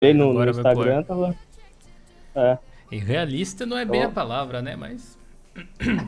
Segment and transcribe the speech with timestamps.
[0.00, 1.34] No, no Instagram tava.
[2.32, 2.56] É.
[2.92, 4.76] Irrealista não é bem a palavra, né?
[4.76, 5.18] Mas.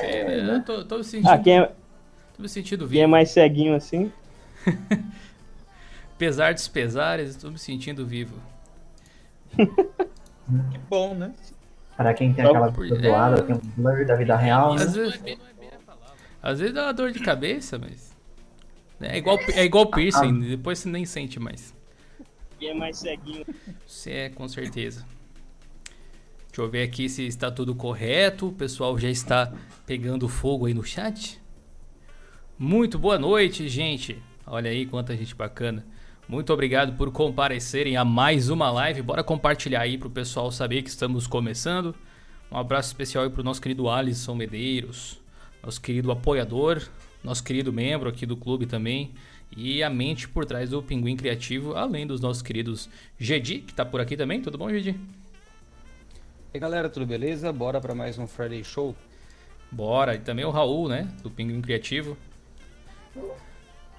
[0.00, 0.56] Sei, né?
[0.56, 1.30] Eu tô, tô me sentindo.
[1.30, 1.66] Ah, quem é...
[2.36, 2.94] Tô me sentindo vivo.
[2.94, 4.12] Quem é mais ceguinho assim?
[6.14, 8.36] Apesar dos pesares, estou me sentindo vivo.
[9.56, 11.32] que bom, né?
[11.96, 13.42] Para quem tem aquela vida doada, é...
[13.42, 14.74] tem um blur da vida real.
[14.74, 15.04] Às, né?
[15.04, 15.38] vezes,
[16.42, 18.13] às vezes dá uma dor de cabeça, mas.
[19.10, 20.48] É igual, é igual piercing, ah.
[20.48, 21.74] depois você nem sente mais.
[22.58, 23.44] Quem é mais ceguinho?
[23.86, 25.04] Você é, com certeza.
[26.48, 28.48] Deixa eu ver aqui se está tudo correto.
[28.48, 29.52] O pessoal já está
[29.84, 31.40] pegando fogo aí no chat.
[32.56, 34.22] Muito boa noite, gente.
[34.46, 35.84] Olha aí quanta gente bacana.
[36.28, 39.02] Muito obrigado por comparecerem a mais uma live.
[39.02, 41.94] Bora compartilhar aí para o pessoal saber que estamos começando.
[42.50, 45.20] Um abraço especial aí para o nosso querido Alisson Medeiros,
[45.62, 46.82] nosso querido apoiador,
[47.24, 49.14] nosso querido membro aqui do clube também.
[49.56, 52.88] E a mente por trás do Pinguim Criativo, além dos nossos queridos
[53.18, 54.42] Gedi, que está por aqui também.
[54.42, 54.90] Tudo bom, Gedi?
[54.90, 54.96] E
[56.52, 57.52] aí, galera, tudo beleza?
[57.52, 58.94] Bora para mais um Friday Show?
[59.72, 60.14] Bora.
[60.14, 62.16] E também o Raul, né, do Pinguim Criativo.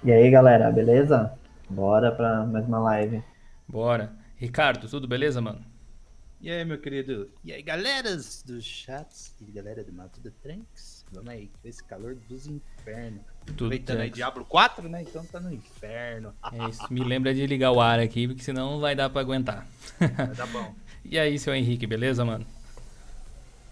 [0.04, 1.36] E aí, galera, beleza?
[1.68, 3.22] Bora pra mais uma live.
[3.66, 4.14] Bora.
[4.36, 5.64] Ricardo, tudo beleza, mano?
[6.40, 7.30] E aí, meu querido?
[7.42, 10.95] E aí, galeras dos chats e galera do Mato do Tranks?
[11.12, 13.20] Vamos aí, com esse calor dos infernos.
[13.46, 15.02] Tudo Aproveitando aí Diablo 4, né?
[15.02, 16.32] Então tá no inferno.
[16.52, 16.92] É isso.
[16.92, 19.66] Me lembra de ligar o ar aqui, porque senão não vai dar pra aguentar.
[20.36, 20.74] Tá bom.
[21.04, 22.44] e aí, seu Henrique, beleza, mano?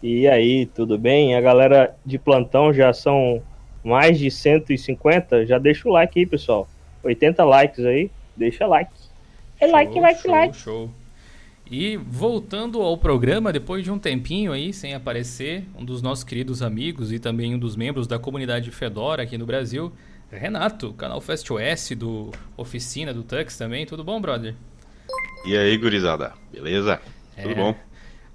[0.03, 1.35] E aí, tudo bem?
[1.35, 3.43] A galera de plantão já são
[3.83, 5.47] mais de 150.
[5.47, 6.69] Já deixa o like aí, pessoal.
[7.03, 8.93] 80 likes aí, deixa like.
[9.61, 10.57] É show, like, like, show, like.
[10.57, 10.91] Show.
[11.71, 16.61] E voltando ao programa, depois de um tempinho aí sem aparecer, um dos nossos queridos
[16.61, 19.91] amigos e também um dos membros da comunidade Fedora aqui no Brasil,
[20.31, 23.87] Renato, canal Fast OS do Oficina do Tux também.
[23.87, 24.55] Tudo bom, brother?
[25.47, 26.35] E aí, gurizada?
[26.53, 27.01] Beleza?
[27.37, 27.75] É, Tudo bom?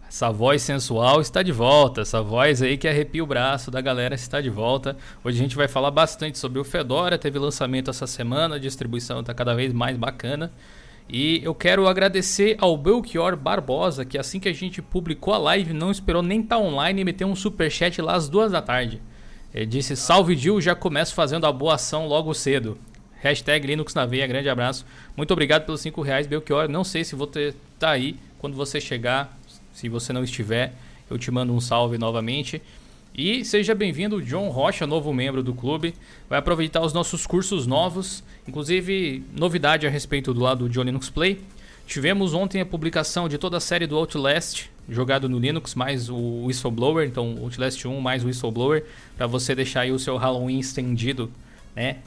[0.08, 4.16] Essa voz sensual está de volta, essa voz aí que arrepia o braço da galera
[4.16, 4.98] está de volta.
[5.24, 9.20] Hoje a gente vai falar bastante sobre o Fedora, teve lançamento essa semana, a distribuição
[9.20, 10.52] está cada vez mais bacana.
[11.10, 15.74] E eu quero agradecer ao Belchior Barbosa, que assim que a gente publicou a live,
[15.74, 18.62] não esperou nem estar tá online e meteu um super chat lá às duas da
[18.62, 19.02] tarde.
[19.52, 22.78] Ele disse: Salve Dil, já começo fazendo a boa ação logo cedo.
[23.22, 24.86] Hashtag Linux na veia, grande abraço.
[25.18, 26.70] Muito obrigado pelos 5 reais, Belchior.
[26.70, 29.38] Não sei se vou estar tá aí quando você chegar.
[29.74, 30.74] Se você não estiver,
[31.10, 32.62] eu te mando um salve novamente.
[33.14, 35.94] E seja bem-vindo, John Rocha, novo membro do clube.
[36.30, 41.10] Vai aproveitar os nossos cursos novos, inclusive novidade a respeito do lado do John Linux
[41.10, 41.42] Play.
[41.86, 46.46] Tivemos ontem a publicação de toda a série do Outlast, jogado no Linux, mais o
[46.46, 48.86] Whistleblower, então Outlast 1 mais o Whistleblower,
[49.18, 51.32] para você deixar aí o seu Halloween estendido
[51.76, 51.98] né,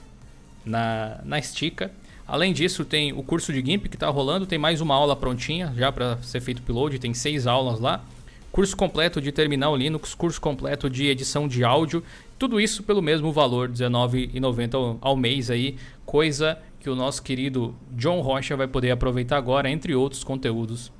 [0.64, 1.90] na, na estica.
[2.26, 5.72] Além disso, tem o curso de GIMP que está rolando, tem mais uma aula prontinha
[5.76, 8.04] já para ser feito upload, tem seis aulas lá.
[8.52, 12.04] Curso completo de terminal Linux, curso completo de edição de áudio,
[12.38, 18.20] tudo isso pelo mesmo valor, R$19,90 ao mês aí, coisa que o nosso querido John
[18.20, 20.92] Rocha vai poder aproveitar agora, entre outros conteúdos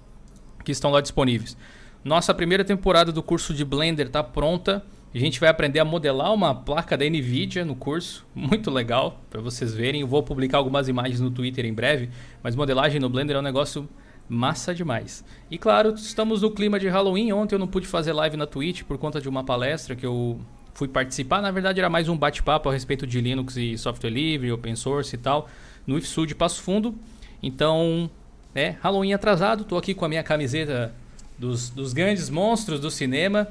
[0.65, 1.55] que estão lá disponíveis.
[2.03, 4.83] Nossa primeira temporada do curso de Blender está pronta.
[5.15, 9.43] A gente vai aprender a modelar uma placa da Nvidia no curso, muito legal para
[9.43, 10.01] vocês verem.
[10.01, 12.09] Eu vou publicar algumas imagens no Twitter em breve,
[12.43, 13.87] mas modelagem no Blender é um negócio
[14.29, 15.25] massa demais.
[15.51, 17.33] E claro, estamos no clima de Halloween.
[17.33, 20.41] Ontem eu não pude fazer live na Twitch por conta de uma palestra que eu
[20.75, 21.43] fui participar.
[21.43, 25.15] Na verdade, era mais um bate-papo a respeito de Linux e software livre, open source
[25.15, 25.49] e tal,
[25.87, 26.95] no IFSU de Passo Fundo.
[27.43, 28.11] Então,
[28.55, 29.65] né, Halloween atrasado.
[29.65, 30.95] Tô aqui com a minha camiseta
[31.39, 33.49] dos, dos grandes monstros do cinema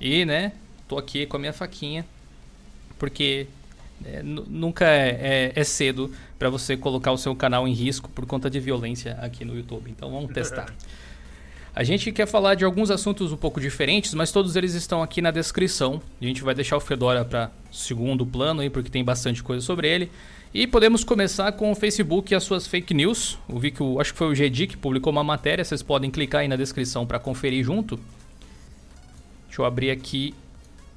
[0.00, 0.52] e, né,
[0.88, 2.04] tô aqui com a minha faquinha,
[2.98, 3.46] porque
[4.04, 6.10] é, nunca é, é, é cedo
[6.44, 9.90] para você colocar o seu canal em risco por conta de violência aqui no YouTube.
[9.90, 10.66] Então vamos testar.
[11.74, 15.22] A gente quer falar de alguns assuntos um pouco diferentes, mas todos eles estão aqui
[15.22, 16.02] na descrição.
[16.20, 19.88] A gente vai deixar o Fedora para segundo plano aí, porque tem bastante coisa sobre
[19.88, 20.10] ele.
[20.52, 23.38] E podemos começar com o Facebook e as suas fake news.
[23.48, 26.10] Eu vi que o, acho que foi o GD que publicou uma matéria, vocês podem
[26.10, 27.98] clicar aí na descrição para conferir junto.
[29.46, 30.34] Deixa eu abrir aqui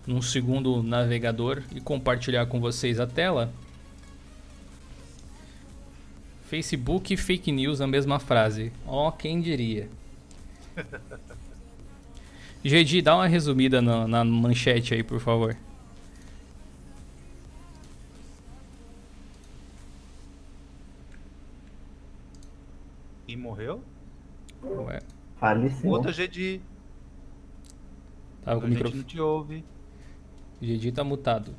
[0.05, 3.49] num segundo navegador e compartilhar com vocês a tela.
[6.47, 8.71] Facebook e fake news na mesma frase.
[8.85, 9.89] Ó, oh, quem diria.
[12.63, 15.57] GD, dá uma resumida na, na manchete aí, por favor.
[23.27, 23.83] E morreu?
[24.63, 25.01] Ué.
[25.37, 25.91] Faleceu.
[25.91, 26.61] Outra GD.
[28.43, 29.01] Tava com o microfone.
[29.01, 29.65] não te ouve.
[30.61, 31.53] Gedi tá mutado.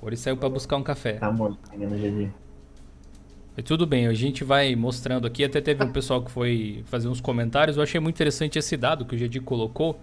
[0.00, 1.14] Ou ele saiu pra buscar um café.
[1.14, 2.32] Tá morto, menino
[3.62, 5.44] Tudo bem, a gente vai mostrando aqui.
[5.44, 7.76] Até teve um pessoal que foi fazer uns comentários.
[7.76, 10.00] Eu achei muito interessante esse dado que o Gedi colocou.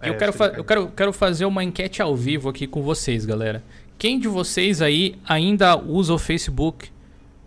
[0.00, 3.62] É, eu, quero, eu quero, quero fazer uma enquete ao vivo aqui com vocês, galera.
[3.98, 6.90] Quem de vocês aí ainda usa o Facebook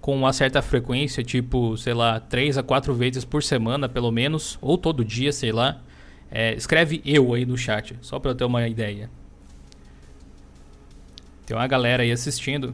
[0.02, 4.58] com uma certa frequência, tipo, sei lá, três a quatro vezes por semana, pelo menos,
[4.62, 5.82] ou todo dia, sei lá?
[6.32, 9.10] É, escreve eu aí no chat, só para eu ter uma ideia.
[11.46, 12.74] Tem uma galera aí assistindo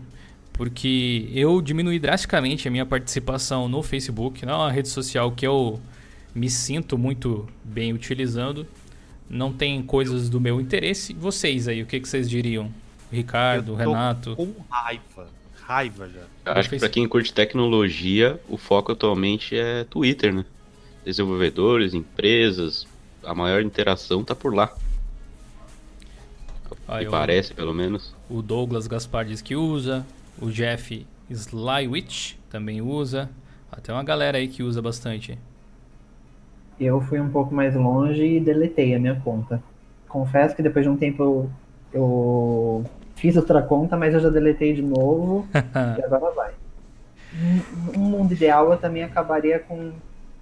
[0.56, 5.46] porque eu diminui drasticamente a minha participação no Facebook, não é uma rede social que
[5.46, 5.80] eu
[6.34, 8.66] me sinto muito bem utilizando.
[9.30, 11.13] Não tem coisas do meu interesse.
[11.13, 12.72] Vocês aí, o que, que vocês diriam?
[13.12, 14.36] Ricardo, Renato?
[14.36, 15.28] Com raiva.
[15.62, 16.52] Raiva já.
[16.54, 20.46] acho que para quem curte tecnologia, o foco atualmente é Twitter, né?
[21.04, 22.88] Desenvolvedores, empresas,
[23.24, 24.74] a maior interação tá por lá.
[26.88, 28.13] Ah, Me parece, pelo menos.
[28.30, 30.06] O Douglas Gaspar diz que usa.
[30.41, 33.29] O Jeff Slywitch também usa.
[33.71, 35.37] Até uma galera aí que usa bastante.
[36.79, 39.61] Eu fui um pouco mais longe e deletei a minha conta.
[40.07, 41.49] Confesso que depois de um tempo eu,
[41.93, 42.85] eu
[43.15, 46.53] fiz outra conta, mas eu já deletei de novo e agora vai.
[47.95, 49.91] Um mundo ideal eu também acabaria com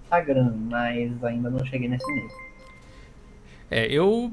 [0.03, 2.37] Instagram, mas ainda não cheguei nesse nível.
[3.71, 4.31] É, eu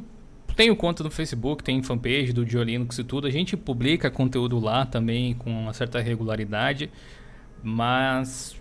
[0.55, 3.27] tenho conta no Facebook, tem fanpage do Diolinux e tudo.
[3.27, 6.91] A gente publica conteúdo lá também com uma certa regularidade.
[7.63, 8.61] Mas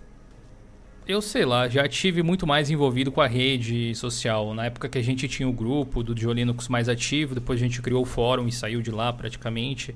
[1.06, 4.54] eu sei lá, já tive muito mais envolvido com a rede social.
[4.54, 7.82] Na época que a gente tinha o grupo do Diolinux mais ativo, depois a gente
[7.82, 9.94] criou o fórum e saiu de lá praticamente.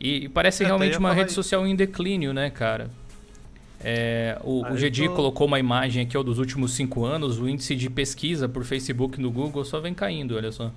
[0.00, 2.90] E, parece é, realmente uma rede social em declínio, né, cara?
[3.84, 5.14] É, o, o GD tô...
[5.14, 7.38] colocou uma imagem aqui ó, dos últimos cinco anos.
[7.38, 10.72] O índice de pesquisa por Facebook no Google só vem caindo, olha só.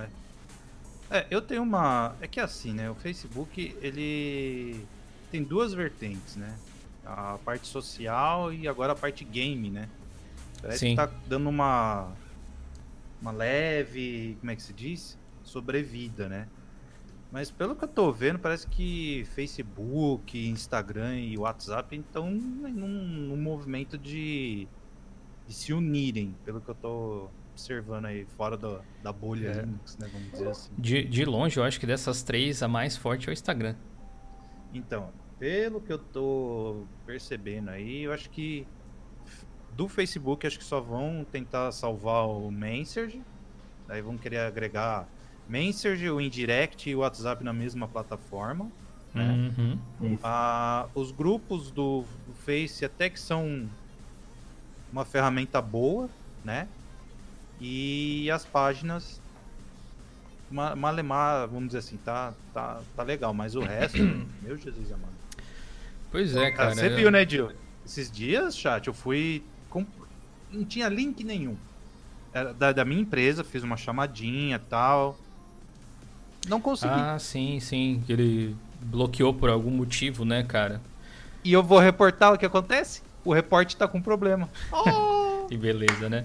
[0.00, 1.18] É.
[1.18, 2.14] é, eu tenho uma.
[2.20, 2.90] É que é assim, né?
[2.90, 4.84] O Facebook ele
[5.30, 6.56] tem duas vertentes, né?
[7.04, 9.88] A parte social e agora a parte game, né?
[10.60, 10.90] Parece Sim.
[10.90, 12.12] que tá dando uma.
[13.20, 14.36] Uma leve.
[14.40, 15.18] Como é que se diz?
[15.42, 16.48] Sobrevida, né?
[17.34, 23.36] Mas pelo que eu tô vendo, parece que Facebook, Instagram e WhatsApp estão num, num
[23.36, 24.68] movimento de,
[25.48, 29.60] de se unirem, pelo que eu tô observando aí fora do, da bolha é.
[29.60, 30.10] Linux, né?
[30.12, 30.72] Vamos dizer assim.
[30.76, 33.76] De, de longe, eu acho que dessas três, a mais forte é o Instagram.
[34.74, 38.66] Então, pelo que eu tô percebendo aí, eu acho que
[39.76, 43.20] do Facebook acho que só vão tentar salvar o Messenger.
[43.88, 45.08] Aí vão querer agregar
[45.48, 48.70] Messenger, o Indirect e o WhatsApp na mesma plataforma.
[49.12, 49.52] Né?
[49.56, 50.18] Uhum.
[50.24, 53.68] Ah, os grupos do, do Face até que são
[54.90, 56.08] uma ferramenta boa,
[56.44, 56.66] né?
[57.60, 59.20] E as páginas
[60.50, 63.98] Malemar, vamos dizer assim, tá, tá, tá legal, mas o resto,
[64.40, 65.14] meu Jesus amado.
[66.12, 66.74] Pois é, cara.
[66.74, 67.50] Você viu, né, Dil?
[67.84, 69.42] Esses dias, chat, eu fui.
[69.68, 69.84] Com...
[70.52, 71.56] Não tinha link nenhum.
[72.32, 75.18] Era da, da minha empresa, fiz uma chamadinha tal.
[76.48, 76.94] Não consegui.
[76.94, 78.04] Ah, sim, sim.
[78.08, 80.80] Ele bloqueou por algum motivo, né, cara?
[81.42, 83.02] E eu vou reportar o que acontece?
[83.24, 84.48] O reporte tá com problema.
[84.72, 85.46] Oh!
[85.46, 86.24] que beleza, né?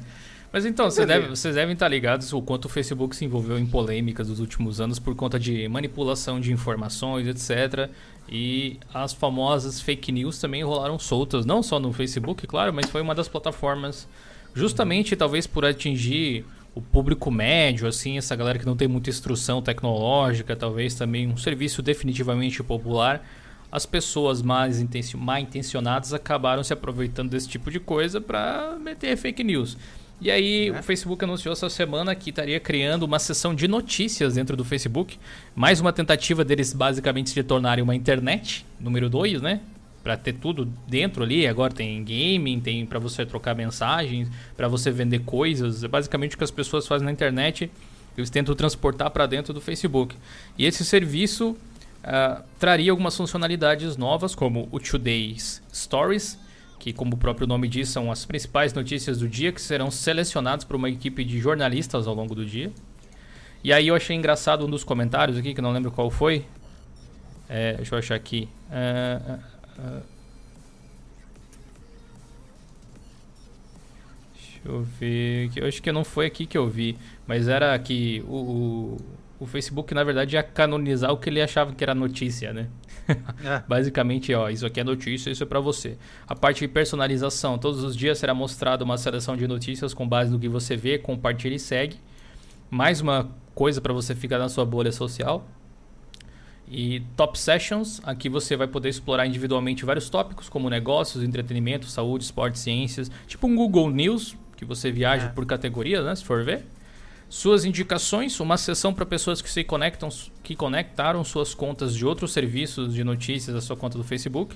[0.52, 3.68] Mas então, vocês, deve, vocês devem estar ligados o quanto o Facebook se envolveu em
[3.68, 7.90] polêmicas nos últimos anos por conta de manipulação de informações, etc.
[8.28, 13.02] E as famosas fake news também rolaram soltas, não só no Facebook, claro, mas foi
[13.02, 14.08] uma das plataformas,
[14.56, 16.44] justamente talvez por atingir
[16.74, 21.38] o público médio, assim, essa galera que não tem muita instrução tecnológica, talvez também um
[21.38, 23.24] serviço definitivamente popular.
[23.72, 24.84] As pessoas mais
[25.14, 29.78] mal intencionadas acabaram se aproveitando desse tipo de coisa para meter fake news.
[30.22, 30.72] E aí é.
[30.72, 35.18] o Facebook anunciou essa semana que estaria criando uma seção de notícias dentro do Facebook.
[35.56, 39.62] Mais uma tentativa deles basicamente se tornarem uma internet, número 2, né?
[40.04, 41.48] Para ter tudo dentro ali.
[41.48, 45.84] Agora tem gaming, tem para você trocar mensagens, para você vender coisas.
[45.84, 47.72] É basicamente o que as pessoas fazem na internet.
[48.18, 50.18] Eles tentam transportar para dentro do Facebook.
[50.58, 51.52] E esse serviço
[52.04, 56.38] uh, traria algumas funcionalidades novas, como o Today's Stories
[56.80, 60.64] que, como o próprio nome diz, são as principais notícias do dia que serão selecionados
[60.64, 62.72] por uma equipe de jornalistas ao longo do dia.
[63.62, 66.46] E aí eu achei engraçado um dos comentários aqui, que não lembro qual foi.
[67.50, 68.48] É, deixa eu achar aqui.
[68.72, 69.34] É, é,
[69.82, 70.02] é.
[74.34, 75.52] deixa eu ver.
[75.58, 76.98] Eu acho que não foi aqui que eu vi.
[77.28, 78.98] Mas era que o,
[79.38, 82.68] o Facebook, na verdade, ia canonizar o que ele achava que era notícia, né?
[83.44, 83.64] É.
[83.68, 85.98] Basicamente, ó, isso aqui é notícia, isso é para você.
[86.28, 90.32] A parte de personalização, todos os dias será mostrada uma seleção de notícias com base
[90.32, 91.98] no que você vê, compartilha e segue.
[92.70, 95.48] Mais uma coisa para você ficar na sua bolha social.
[96.72, 102.24] E Top Sessions, aqui você vai poder explorar individualmente vários tópicos, como negócios, entretenimento, saúde,
[102.26, 103.10] esporte, ciências.
[103.28, 105.30] Tipo um Google News, que você viaja É.
[105.30, 106.16] por categoria, né?
[106.16, 106.64] Se for ver.
[107.30, 110.10] Suas indicações, uma sessão para pessoas que se conectam,
[110.42, 114.56] que conectaram suas contas de outros serviços de notícias à sua conta do Facebook.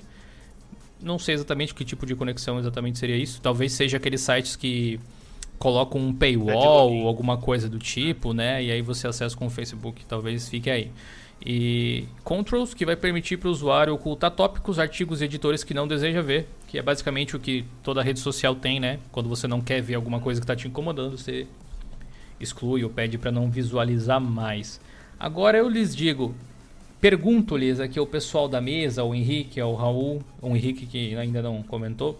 [1.00, 3.40] Não sei exatamente que tipo de conexão exatamente seria isso.
[3.40, 4.98] Talvez seja aqueles sites que
[5.56, 8.62] colocam um paywall ou alguma coisa do tipo, né?
[8.64, 10.90] E aí você acessa com o Facebook, talvez fique aí.
[11.46, 15.86] E Controls, que vai permitir para o usuário ocultar tópicos, artigos e editores que não
[15.86, 18.98] deseja ver, que é basicamente o que toda rede social tem, né?
[19.12, 21.46] Quando você não quer ver alguma coisa que está te incomodando, você
[22.40, 24.80] exclui ou pede para não visualizar mais.
[25.18, 26.34] Agora eu lhes digo,
[27.00, 31.62] pergunto-lhes aqui ao pessoal da mesa, ao Henrique, ao Raul, o Henrique que ainda não
[31.62, 32.18] comentou.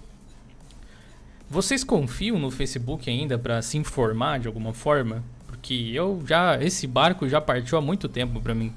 [1.49, 5.23] Vocês confiam no Facebook ainda para se informar de alguma forma?
[5.47, 8.73] Porque eu já esse barco já partiu há muito tempo para mim.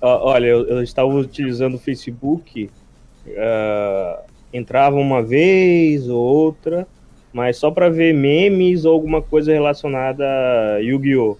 [0.00, 2.70] Ó, Olha, eu, eu estava utilizando o Facebook,
[3.36, 6.86] ah, entrava uma vez ou outra,
[7.32, 11.36] mas só para ver memes ou alguma coisa relacionada a Yu-Gi-Oh!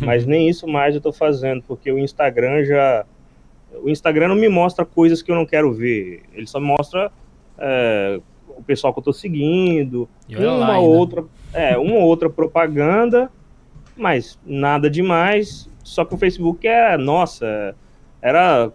[0.00, 3.04] Mas nem isso mais eu tô fazendo, porque o Instagram já.
[3.82, 6.22] O Instagram não me mostra coisas que eu não quero ver.
[6.32, 7.10] Ele só mostra
[7.58, 10.78] é, o pessoal que eu tô seguindo, E uma ainda.
[10.78, 13.30] outra, é, uma outra propaganda,
[13.96, 15.68] mas nada demais.
[15.82, 17.74] Só que o Facebook é, nossa,
[18.22, 18.72] era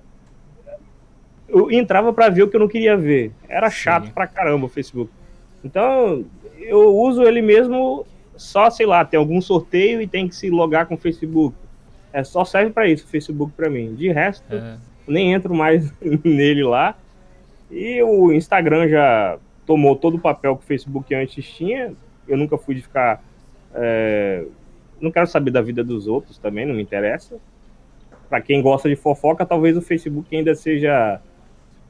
[1.48, 3.32] eu entrava pra ver o que eu não queria ver.
[3.48, 4.12] Era chato Sim.
[4.12, 5.12] pra caramba o Facebook.
[5.64, 6.24] Então,
[6.62, 10.86] eu uso ele mesmo só, sei lá, tem algum sorteio e tem que se logar
[10.86, 11.56] com o Facebook.
[12.14, 13.94] É só serve pra isso o Facebook pra mim.
[13.96, 15.92] De resto, É, nem entro mais
[16.24, 16.96] nele lá.
[17.70, 21.94] E o Instagram já tomou todo o papel que o Facebook antes tinha.
[22.28, 23.24] Eu nunca fui de ficar.
[23.74, 24.46] é,
[25.00, 27.38] Não quero saber da vida dos outros também, não me interessa.
[28.28, 31.20] Para quem gosta de fofoca, talvez o Facebook ainda seja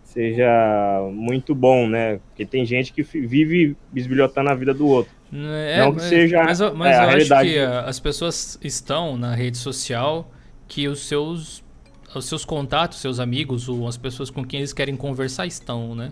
[0.09, 2.17] seja muito bom, né?
[2.19, 5.13] Porque tem gente que vive bisbilhotando a vida do outro.
[5.31, 7.49] É, Não que seja, mas, mas é, a eu acho realidade.
[7.49, 10.31] que ah, as pessoas estão na rede social
[10.67, 11.63] que os seus
[12.15, 16.11] os seus contatos, seus amigos, ou as pessoas com quem eles querem conversar estão, né?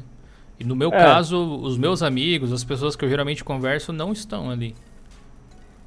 [0.60, 0.98] E no meu É.
[0.98, 4.76] caso, os meus amigos, as pessoas que eu geralmente converso não estão ali.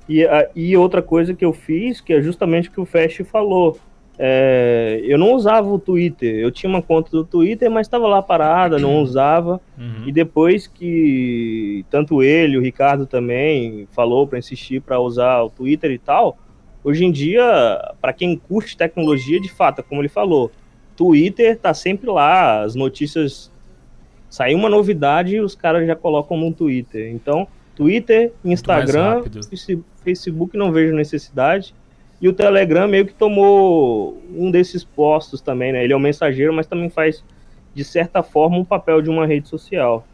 [0.09, 3.23] E, a- e outra coisa que eu fiz, que é justamente o que o Fast
[3.25, 3.81] falou.
[4.23, 6.35] É, eu não usava o Twitter.
[6.35, 9.59] Eu tinha uma conta do Twitter, mas estava lá parada, não usava.
[9.79, 10.07] Uhum.
[10.07, 15.91] E depois que tanto ele, o Ricardo também, falou para insistir para usar o Twitter
[15.91, 16.37] e tal,
[16.85, 17.43] hoje em dia,
[17.99, 20.53] para quem curte tecnologia, de fato, como ele falou,
[20.95, 23.51] Twitter tá sempre lá, as notícias
[24.29, 27.11] saiu uma novidade e os caras já colocam no Twitter.
[27.11, 29.25] Então, Twitter, Instagram,
[30.05, 31.75] Facebook não vejo necessidade.
[32.21, 35.83] E o Telegram meio que tomou um desses postos também, né?
[35.83, 37.25] Ele é um mensageiro, mas também faz
[37.75, 40.07] de certa forma um papel de uma rede social.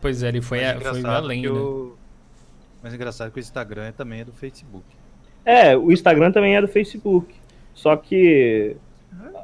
[0.00, 1.48] Pois é, ele foi, Mas a- foi engraçado além, né?
[1.48, 1.96] o-
[2.82, 4.84] Mas engraçado que o Instagram também é do Facebook.
[5.46, 7.34] É, o Instagram também é do Facebook.
[7.72, 8.76] Só que,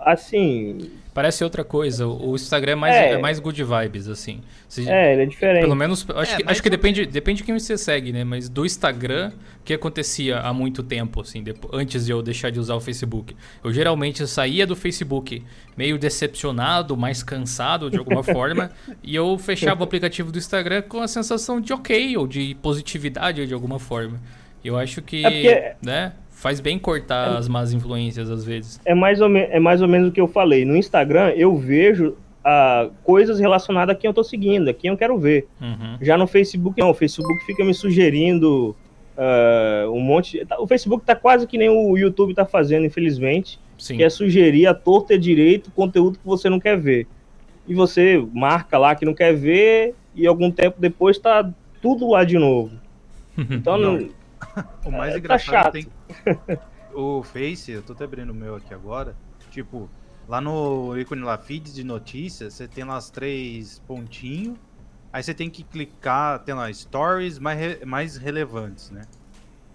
[0.05, 2.07] assim, Parece outra coisa.
[2.07, 3.13] O Instagram é mais, É.
[3.13, 4.41] é mais good vibes, assim.
[4.69, 5.63] Se- é, ele é diferente.
[5.63, 8.23] Pelo menos, acho, É, que, acho que depende, depende de quem você segue, né?
[8.23, 12.51] Mas do Instagram, o que acontecia há muito tempo, assim, depo- antes de eu deixar
[12.51, 13.35] de usar o Facebook?
[13.65, 15.43] Eu geralmente saía do Facebook
[15.77, 18.71] meio decepcionado, mais cansado de alguma forma,
[19.03, 23.47] e eu fechava o aplicativo do Instagram com a sensação de ok, ou de positividade
[23.47, 24.21] de alguma forma.
[24.65, 28.81] Eu acho que, É porque- né, faz bem cortar as más influências às vezes.
[28.85, 30.65] É mais, ou me- é mais ou menos o que eu falei.
[30.65, 34.97] No Instagram, eu vejo ah, coisas relacionadas a quem eu tô seguindo, a quem eu
[34.97, 35.47] quero ver.
[35.61, 35.99] Uhum.
[36.01, 36.91] Já no Facebook, não.
[36.91, 38.75] O Facebook fica me sugerindo
[39.17, 40.39] ah, um monte.
[40.45, 43.59] de- O Facebook tá quase que nem o YouTube tá fazendo, infelizmente.
[43.79, 43.97] Sim.
[43.97, 47.07] que é sugerir a torta e a direito conteúdo que você não quer ver.
[47.67, 52.23] E você marca lá que não quer ver e algum tempo depois tá tudo lá
[52.25, 52.73] de novo.
[53.51, 53.93] Então, Não.
[53.99, 54.09] não-
[54.85, 55.73] O mais É, tá engraçado chato.
[55.73, 55.87] tem.
[56.93, 59.15] O Face, eu tô até abrindo o meu aqui agora.
[59.51, 59.89] Tipo,
[60.29, 64.59] lá no ícone lá, feeds de notícias, você tem lá as três pontinhos.
[65.13, 69.03] Aí você tem que clicar, tem lá stories mais, mais relevantes, né?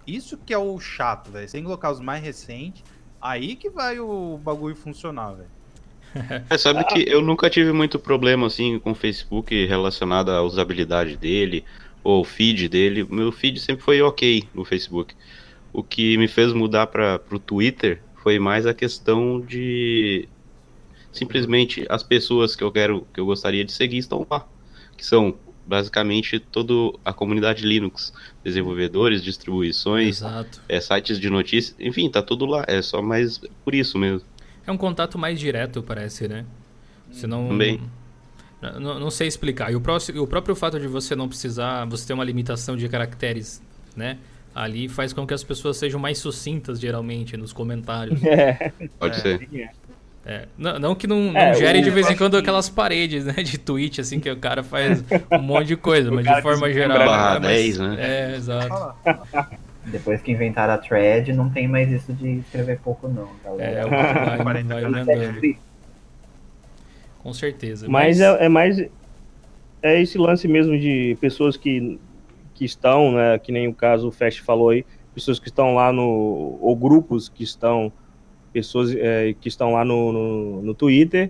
[0.08, 1.50] Isso que é o chato, velho.
[1.50, 2.84] Que colocar os mais recentes.
[3.22, 5.50] Aí que vai o bagulho funcionar, velho.
[6.50, 11.18] É, sabe que eu nunca tive muito problema assim com o Facebook relacionado à usabilidade
[11.18, 11.66] dele
[12.02, 13.06] ou o feed dele.
[13.10, 15.14] Meu feed sempre foi ok no Facebook.
[15.76, 20.26] O que me fez mudar para o Twitter foi mais a questão de
[21.12, 24.48] simplesmente as pessoas que eu quero, que eu gostaria de seguir estão lá,
[24.96, 25.36] que são
[25.68, 30.22] basicamente toda a comunidade Linux, desenvolvedores, distribuições,
[30.70, 32.64] é, sites de notícias, enfim, tá tudo lá.
[32.70, 34.26] É só mais por isso mesmo.
[34.66, 36.46] É um contato mais direto, parece, né?
[37.12, 37.50] Você não.
[37.50, 37.82] Também.
[38.80, 39.74] Não, não sei explicar.
[39.74, 42.88] E o, próximo, o próprio fato de você não precisar, você ter uma limitação de
[42.88, 43.62] caracteres,
[43.94, 44.18] né?
[44.56, 48.20] Ali faz com que as pessoas sejam mais sucintas, geralmente, nos comentários.
[48.24, 49.20] É, Pode É.
[49.20, 49.70] ser.
[50.28, 53.26] É, não, não que não, não É, gere de vez em quando que- aquelas paredes,
[53.26, 53.34] né?
[53.44, 56.98] De tweet, assim, que o cara faz um monte de coisa, mas de forma geral.
[57.06, 57.98] barra é mais- 10, né?
[58.00, 58.96] É, exato.
[59.86, 63.88] Depois que inventaram a thread, não tem mais isso de escrever pouco, não, É, galera.
[63.88, 65.56] vai, vai, 40 vai aumentando.
[67.22, 67.88] Com certeza.
[67.90, 68.80] mas é, é mais.
[69.84, 72.00] É esse lance mesmo de pessoas que,
[72.56, 73.38] que estão, né?
[73.38, 74.84] Que nem o caso o Fast falou aí,
[75.14, 76.58] pessoas que estão lá no.
[76.60, 77.92] ou grupos que estão.
[78.52, 81.30] Pessoas é, que estão lá no, no, no Twitter.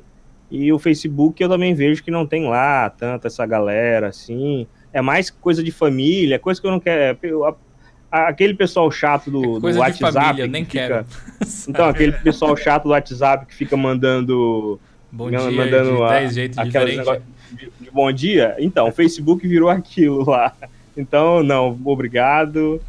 [0.52, 4.68] E o Facebook eu também vejo que não tem lá tanta essa galera, assim.
[4.94, 7.18] É mais coisa de família, coisa que eu não quero.
[7.24, 10.14] eu- a- aquele pessoal chato do, do É Coisa de WhatsApp.
[10.14, 11.06] família, que nem fica- quero.
[11.68, 14.80] Então, aquele pessoal chato do WhatsApp que fica mandando
[15.12, 17.06] Bom Não, dia mandando de a- 10 jeitos diferentes.
[17.52, 18.56] de, de bom dia.
[18.60, 20.54] Então, o Facebook virou aquilo lá.
[20.98, 22.82] Então, não, obrigado,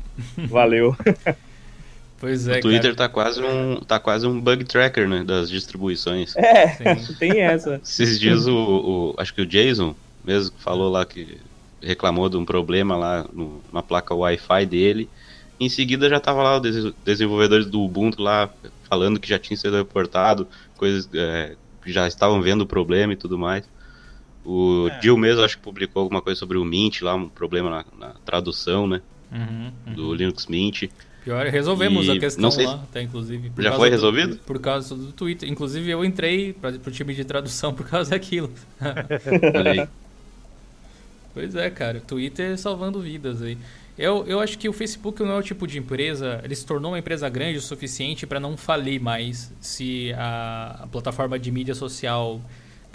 [0.49, 0.95] valeu.
[2.19, 3.09] Pois é, o Twitter cara.
[3.09, 6.35] tá quase um tá quase um bug tracker, né, das distribuições.
[6.37, 7.15] É, Sim.
[7.21, 7.75] tem essa.
[7.77, 9.95] Esses dias o, o- acho que o Jason
[10.25, 11.41] mesmo falou lá que
[11.83, 15.11] reclamou de um problema lá no- na placa Wi-Fi dele.
[15.61, 18.51] Em seguida já tava lá os des- desenvolvedores do Ubuntu lá
[18.89, 23.17] falando que já tinha sido reportado, coisas é, que já estavam vendo o problema e
[23.17, 23.69] tudo mais.
[24.49, 25.17] O É.
[25.17, 28.87] Mesmo acho que publicou alguma coisa sobre o Mint lá, um problema na, na tradução,
[28.87, 29.93] né, Uhum, uhum.
[29.95, 30.85] do Linux Mint.
[31.25, 33.51] Pior, resolvemos E a questão não sei lá, até inclusive.
[33.59, 34.37] Já foi do- resolvido?
[34.47, 35.49] por causa do Twitter.
[35.51, 38.53] Inclusive eu entrei para o time de tradução por causa daquilo.
[39.53, 39.89] Olha aí.
[41.35, 42.01] Pois é, cara.
[42.01, 43.59] Twitter salvando vidas aí.
[43.99, 46.41] Eu, eu acho que o Facebook não é o tipo de empresa.
[46.45, 50.87] Ele se tornou uma empresa grande o suficiente para não falir mais se a, a
[50.87, 52.41] plataforma de mídia social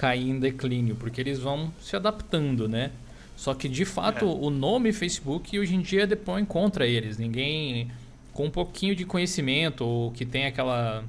[0.01, 2.89] cair em declínio, porque eles vão se adaptando, né?
[3.38, 7.20] Só que de fato o nome Facebook hoje em dia depõe contra eles.
[7.20, 7.92] Ninguém
[8.33, 11.03] com um pouquinho de conhecimento ou que tem aquela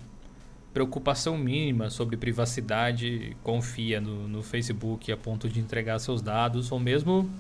[0.74, 6.78] preocupação mínima sobre privacidade confia no, no Facebook a ponto de entregar seus dados ou
[6.78, 7.30] mesmo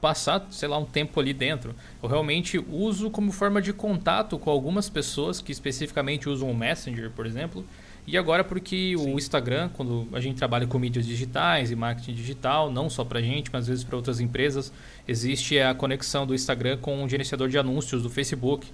[0.00, 1.74] passar, sei lá, um tempo ali dentro.
[2.00, 7.10] Eu realmente uso como forma de contato com algumas pessoas que especificamente usam o Messenger,
[7.10, 7.64] por exemplo.
[8.06, 12.70] E agora porque o Instagram, quando a gente trabalha com mídias digitais e marketing digital,
[12.70, 14.72] não só pra gente, mas às vezes para outras empresas,
[15.06, 18.66] existe a conexão do Instagram com o gerenciador de anúncios do Facebook.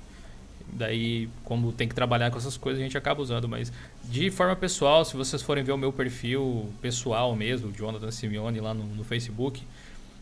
[0.72, 3.48] Daí, como tem que trabalhar com essas coisas, a gente acaba usando.
[3.48, 3.72] Mas
[4.04, 8.74] de forma pessoal, se vocês forem ver o meu perfil pessoal mesmo, Jonathan Simeone, lá
[8.74, 9.62] no, no Facebook,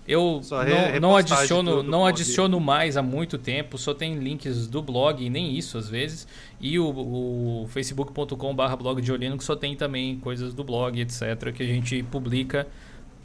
[0.06, 0.42] eu
[1.00, 5.30] não, não adiciono, não adiciono mais há muito tempo, só tem links do blog, e
[5.30, 6.28] nem isso às vezes.
[6.60, 11.52] E o, o facebook.com.br blog de Olino, que só tem também coisas do blog, etc.,
[11.54, 12.66] que a gente publica.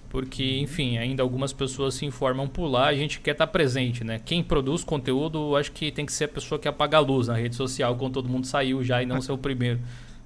[0.09, 4.19] Porque, enfim, ainda algumas pessoas se informam por lá, a gente quer estar presente, né?
[4.25, 7.35] Quem produz conteúdo, acho que tem que ser a pessoa que apaga a luz na
[7.35, 9.79] rede social quando todo mundo saiu já e não ser o primeiro.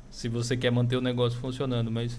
[0.09, 2.17] Se você quer manter o negócio funcionando, mas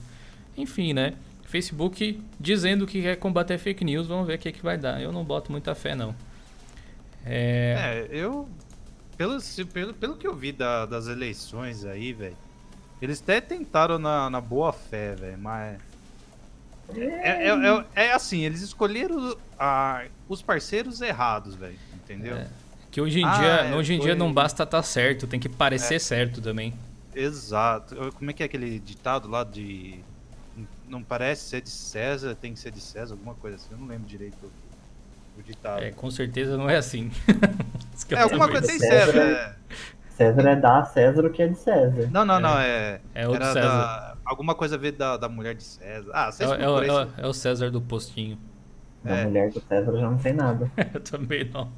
[0.58, 1.14] enfim, né?
[1.46, 5.00] Facebook dizendo que quer combater fake news, vamos ver o que, que vai dar.
[5.00, 6.14] Eu não boto muita fé, não.
[7.24, 8.48] É, É, eu.
[9.16, 9.38] Pelo,
[9.72, 12.36] pelo, pelo que eu vi da- das eleições aí, velho.
[13.00, 15.78] Eles até tentaram na, na boa fé, velho, mas.
[16.96, 21.78] É, é, é- é assim, eles escolheram a- os parceiros errados, velho.
[21.94, 22.36] Entendeu?
[22.36, 22.46] É.
[22.90, 25.40] que hoje em Ah, dia, é, hoje em dia foi- não basta estar certo, tem
[25.40, 26.72] que parecer certo também.
[27.12, 27.96] Exato.
[28.16, 29.98] Como é que é aquele ditado lá de.
[30.88, 33.68] Não parece ser de César, tem que ser de César, alguma coisa assim.
[33.72, 35.82] Eu não lembro direito o, o ditado.
[35.82, 37.10] É, com certeza não é assim.
[38.10, 38.88] É, alguma coisa tem sei.
[38.90, 39.20] César.
[39.20, 39.54] é-
[40.10, 42.08] César é dar a César o que é de César.
[42.12, 42.58] Não, não, não.
[42.58, 43.60] É, É outro César.
[43.60, 46.10] da- alguma coisa a ver da, da mulher de César.
[46.12, 48.36] Ah, É, vocês o- é, é o- é o César do postinho.
[49.04, 49.24] Da É.
[49.26, 50.68] mulher do César eu já não sei nada.
[50.92, 51.70] Eu também não.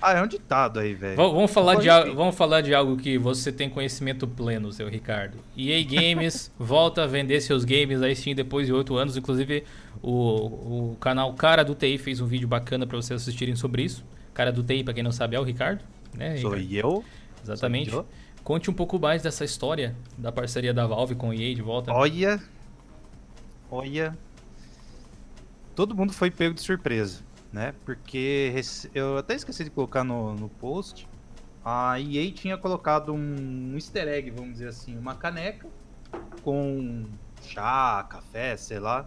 [0.00, 1.16] Ah, é um ditado aí, velho.
[1.16, 4.88] Vamos, vamos falar de, al- vamos falar de algo que você tem conhecimento pleno, seu
[4.88, 5.38] Ricardo.
[5.56, 9.16] EA Games volta a vender seus games na Steam depois de 8 anos.
[9.16, 9.64] Inclusive,
[10.02, 14.04] o, o canal Cara do TI fez um vídeo bacana para vocês assistirem sobre isso.
[14.34, 15.84] Cara do TI, para quem não sabe, é o Ricardo.
[16.14, 16.96] Né, Sou Ricardo?
[16.96, 17.04] eu.
[17.42, 17.90] Exatamente.
[17.90, 18.06] Sou eu.
[18.44, 21.92] Conte um pouco mais dessa história da parceria da Valve com o EA de volta.
[21.92, 22.40] Olha.
[23.70, 24.16] Olha.
[25.74, 27.20] Todo mundo foi pego de surpresa,
[27.52, 27.74] né?
[27.84, 28.54] Porque
[28.94, 31.08] eu até esqueci de colocar no, no post.
[31.64, 35.66] A EA tinha colocado um easter egg, vamos dizer assim, uma caneca
[36.42, 37.04] com
[37.42, 39.06] chá, café, sei lá,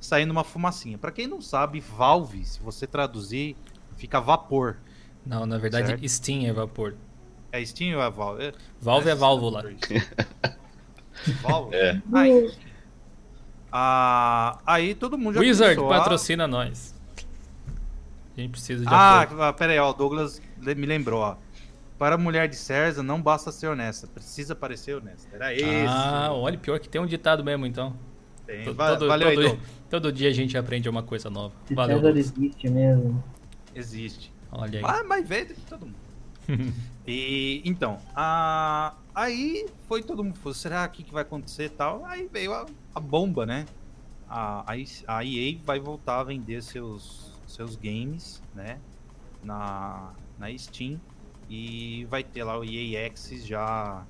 [0.00, 0.96] saindo uma fumacinha.
[0.98, 3.56] Pra quem não sabe, Valve, se você traduzir,
[3.96, 4.76] fica vapor.
[5.26, 6.08] Não, na verdade, Certo.
[6.08, 6.94] Steam é vapor.
[7.50, 8.44] É Steam ou é Valve?
[8.44, 9.64] É- Valve é válvula.
[11.42, 11.74] Valve?
[11.74, 12.00] É.
[12.12, 12.54] Aí,
[14.66, 16.97] aí todo mundo já Wizard, começou a- patrocina nós.
[18.38, 19.54] A gente precisa de Ah, apoio.
[19.54, 21.36] pera aí, ó, o Douglas me lembrou, ó.
[21.98, 25.28] Para a mulher de Cerza, não basta ser honesta, precisa parecer honesta.
[25.34, 25.64] Era esse.
[25.88, 27.96] Ah, olha, pior que tem um ditado mesmo, então.
[28.46, 28.64] Tem.
[28.64, 29.68] Todo, Valeu aí, todo- Douglas.
[29.90, 31.52] todo dia a gente aprende uma coisa nova.
[31.66, 31.96] Se Valeu.
[31.96, 32.32] César Douglas.
[32.38, 33.24] existe mesmo.
[33.74, 34.32] Existe.
[34.52, 34.84] Olha aí.
[34.84, 35.96] Ah, mas veio de todo mundo.
[37.06, 38.94] e então, a...
[39.14, 42.04] aí foi todo mundo falou, será que, que vai acontecer e tal?
[42.06, 43.66] Aí veio a, a bomba, né?
[44.30, 48.78] A, a, a EA vai voltar a vender seus, seus games, né?
[49.42, 51.00] Na, na Steam.
[51.50, 54.04] E vai ter lá o EA Access já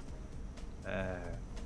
[0.85, 1.17] é,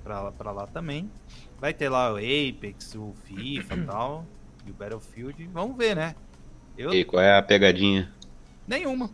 [0.04, 1.10] pra, pra lá também.
[1.58, 4.26] Vai ter lá o Apex, o FIFA e tal.
[4.66, 5.48] E o Battlefield.
[5.52, 6.14] Vamos ver, né?
[6.76, 6.92] Eu.
[6.92, 8.12] E qual é a pegadinha?
[8.66, 9.10] Nenhuma.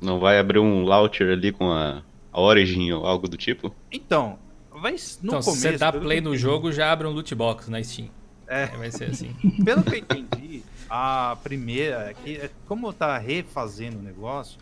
[0.00, 3.74] Não vai abrir um launcher ali com a, a Origin ou algo do tipo?
[3.90, 4.38] Então,
[4.70, 5.60] vai no então, se começo.
[5.60, 8.08] você dá play no jogo, já abre um loot box na Steam.
[8.46, 8.66] É.
[8.66, 9.32] Vai ser assim.
[9.64, 10.62] Pelo que eu entendi,
[10.94, 14.60] a primeira, é que é- como tá refazendo o negócio,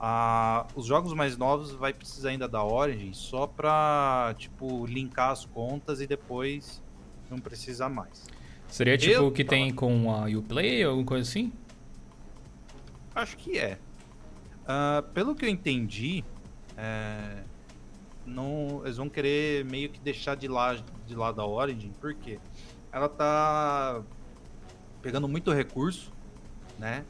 [0.00, 5.44] a, os jogos mais novos vai precisar ainda da Origin só pra, tipo, linkar as
[5.44, 6.82] contas e depois
[7.30, 8.26] não precisa mais.
[8.66, 11.52] Seria tipo o que tem com a Uplay ou alguma coisa assim?
[13.14, 13.78] Acho que é.
[14.66, 16.24] Ah, pelo que eu entendi,
[16.76, 17.44] é,
[18.26, 22.40] não, eles vão querer meio que deixar de, lá, de lado a Origin, porque
[22.92, 24.02] ela tá
[25.02, 26.12] pegando muito recurso,
[26.78, 27.04] né?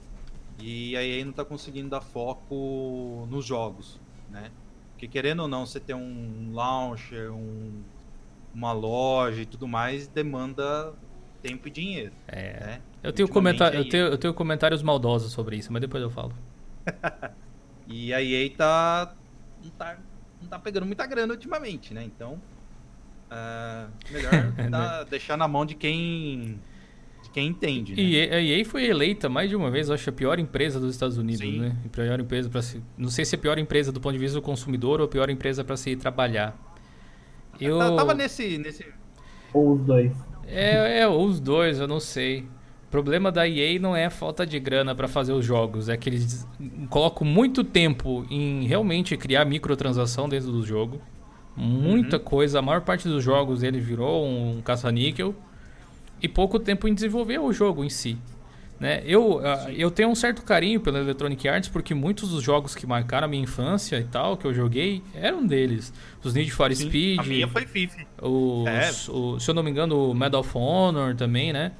[0.59, 3.99] E aí aí não tá conseguindo dar foco nos jogos,
[4.31, 4.51] né?
[4.93, 7.83] Porque querendo ou não, você ter um launcher, um,
[8.55, 10.93] uma loja e tudo mais, demanda
[11.43, 12.61] tempo e dinheiro, É.
[12.61, 12.81] né?
[13.03, 16.11] Eu tenho, comentar, eu, aí- tenho, eu tenho comentários maldosos sobre isso, mas depois eu
[16.11, 16.35] falo.
[17.93, 19.15] E a EA tá
[19.65, 19.99] não, tá.
[20.41, 22.05] não tá pegando muita grana ultimamente, né?
[22.05, 22.41] Então.
[23.29, 24.31] ah, melhor
[24.71, 26.61] dar- deixar na mão de quem.
[27.33, 28.03] Quem entende, né?
[28.03, 30.91] E a EA foi eleita mais de uma vez, eu acho, a pior empresa dos
[30.91, 31.61] Estados Unidos, Sim.
[31.61, 31.77] né?
[31.85, 32.83] A pior empresa para se...
[32.99, 35.09] Não sei se é a pior empresa do ponto de vista do consumidor ou a
[35.09, 36.59] pior empresa para se trabalhar.
[37.61, 37.79] Eu...
[37.79, 38.59] Tá- Tava nesse.
[38.59, 38.85] nesse...
[39.53, 40.13] Ou os dois.
[40.47, 42.41] É, é, ou os dois, eu não sei.
[42.87, 45.97] O problema da EA não é a falta de grana para fazer os jogos, é
[45.97, 46.45] que eles
[46.89, 51.01] colocam muito tempo em realmente criar microtransação dentro do jogo.
[51.57, 55.35] Muita coisa, a maior parte dos jogos ele virou um caça-níquel
[56.23, 58.17] e pouco tempo em desenvolver o jogo em si.
[58.79, 59.03] Né?
[59.05, 62.87] Eu, ah, eu tenho um certo carinho pela Electronic Arts porque muitos dos jogos que
[62.87, 65.93] marcaram a minha infância e tal, que eu joguei, eram deles.
[66.25, 68.07] Os Need for Sim, Speed, A minha foi FIFA.
[68.23, 69.11] os, É.
[69.13, 71.73] o- se eu não me engano, o Medal of Honor também, né?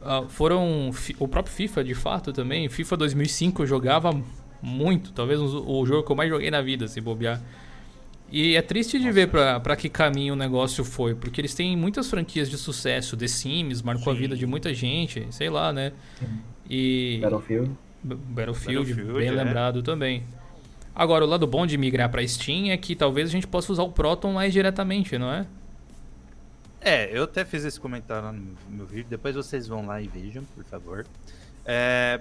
[0.00, 2.66] Ah, foram o próprio FIFA, de fato, também.
[2.68, 4.18] FIFA 2005 eu jogava
[4.62, 7.42] muito, talvez o jogo que eu mais joguei na vida, se bobear.
[8.34, 11.76] E é triste de ver pra, pra que caminho o negócio foi, porque eles têm
[11.76, 13.14] muitas franquias de sucesso.
[13.14, 14.22] The Sims marcou a Sim.
[14.22, 15.92] vida de muita gente, sei lá, né?
[16.68, 17.70] E Battlefield.
[18.02, 19.32] B- Battlefield, Battlefield, bem é.
[19.32, 20.24] lembrado também.
[20.94, 23.82] Agora, o lado bom de migrar pra Steam é que talvez a gente possa usar
[23.82, 25.46] o Proton mais diretamente, não é?
[26.80, 30.08] É, eu até fiz esse comentário lá no meu vídeo, depois vocês vão lá e
[30.08, 31.06] vejam, por favor.
[31.66, 32.20] É,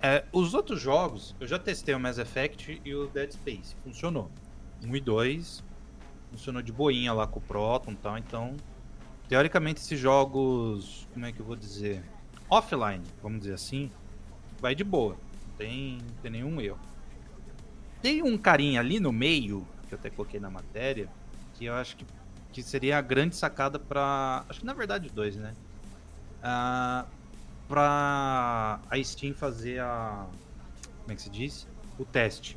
[0.00, 4.30] é, os outros jogos, eu já testei o Mass Effect e o Dead Space, funcionou.
[4.84, 5.64] 1 e 2,
[6.30, 8.56] funcionou de boinha lá com o Proton e tal, então,
[9.28, 12.02] teoricamente esses jogos, como é que eu vou dizer,
[12.48, 13.90] offline, vamos dizer assim,
[14.60, 15.16] vai de boa,
[15.48, 16.78] não tem, não tem nenhum erro.
[18.02, 21.08] Tem um carinha ali no meio, que eu até coloquei na matéria,
[21.54, 22.04] que eu acho que
[22.56, 24.42] que seria a grande sacada pra.
[24.48, 25.52] Acho que na verdade dois, né?
[26.42, 27.04] Ah,
[27.68, 30.26] pra a Steam fazer a.
[31.02, 31.68] Como é que se diz?
[31.98, 32.56] O teste.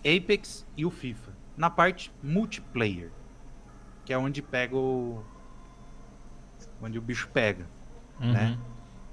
[0.00, 1.32] Apex e o FIFA.
[1.56, 3.10] Na parte multiplayer.
[4.04, 5.22] Que é onde pega o.
[6.80, 7.66] Onde o bicho pega.
[8.32, 8.58] Né?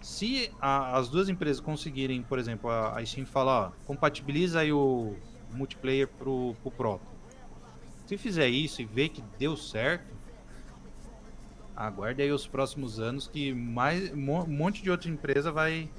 [0.02, 4.72] Se a- as duas empresas conseguirem, por exemplo, a, a Steam falar, ó, compatibiliza aí
[4.72, 5.16] o
[5.52, 7.16] multiplayer pro, pro Proton.
[8.06, 10.14] Se fizer isso e ver que deu certo,
[11.76, 15.90] aguarde aí os próximos anos que mais um monte de outra empresa vai.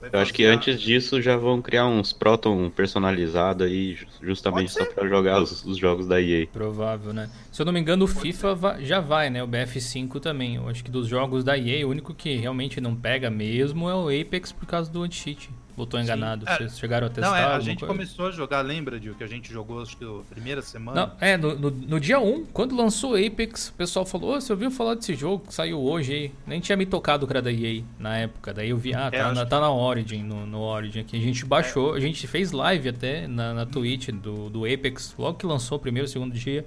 [0.00, 4.72] Vai Eu acho que antes disso já vão criar uns Proton personalizados aí, ju- justamente
[4.72, 6.46] só pra jogar os, os jogos da EA.
[6.46, 7.30] Provável, né?
[7.52, 9.42] Se eu não me engano, o FIFA va- já vai, né?
[9.42, 10.56] O BF5 também.
[10.56, 13.94] Eu acho que dos jogos da EA, o único que realmente não pega mesmo é
[13.94, 15.50] o Apex por causa do anti-cheat.
[15.80, 16.44] Ou tô enganado?
[16.48, 17.30] É, Vocês chegaram a testar?
[17.30, 17.92] Não, é, a gente coisa?
[17.94, 21.06] começou a jogar, lembra, Dio, que a gente jogou acho que a primeira semana?
[21.06, 24.52] Não, é, no, no, no dia 1, quando lançou Apex, o pessoal falou, "Ô, você
[24.52, 26.32] ouviu falar desse jogo que saiu hoje aí?
[26.46, 28.52] Nem tinha me tocado que era da EA na época.
[28.52, 31.00] Daí eu vi, ah, É, tá, acho na, que- tá na Origin, no, no Origin
[31.00, 31.16] aqui.
[31.16, 35.38] A gente baixou, a gente fez live até na, na Twitch do, do Apex, logo
[35.38, 36.64] que lançou o primeiro, segundo dia.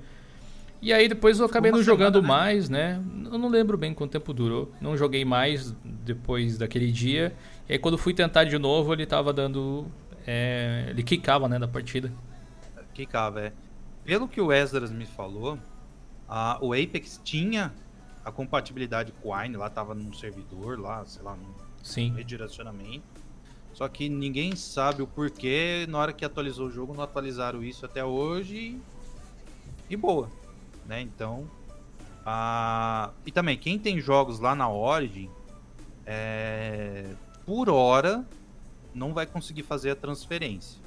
[0.81, 2.43] E aí depois eu acabei uma não jogando semana, né?
[2.43, 3.01] mais, né?
[3.31, 4.69] Eu não lembro bem quanto tempo durou.
[4.81, 7.33] Não joguei mais depois daquele dia.
[7.67, 9.87] E aí quando fui tentar de novo, ele tava dando...
[10.27, 12.11] é, ele quicava, né, da partida.
[12.93, 13.53] Que cava, é.
[14.03, 15.57] Pelo que o Esdras me falou,
[16.27, 17.73] a- o Apex tinha
[18.23, 22.13] a compatibilidade com o Wine, lá tava num servidor, lá, sei lá, num Sim.
[22.15, 23.03] redirecionamento.
[23.73, 27.85] Só que ninguém sabe o porquê, na hora que atualizou o jogo, não atualizaram isso
[27.85, 28.81] até hoje e,
[29.89, 30.29] e boa,
[30.85, 31.01] né?
[31.01, 31.49] Então,
[32.25, 33.09] a...
[33.25, 35.29] e também, quem tem jogos lá na Origin,
[36.05, 37.05] é...
[37.45, 38.25] por hora,
[38.93, 40.81] não vai conseguir fazer a transferência.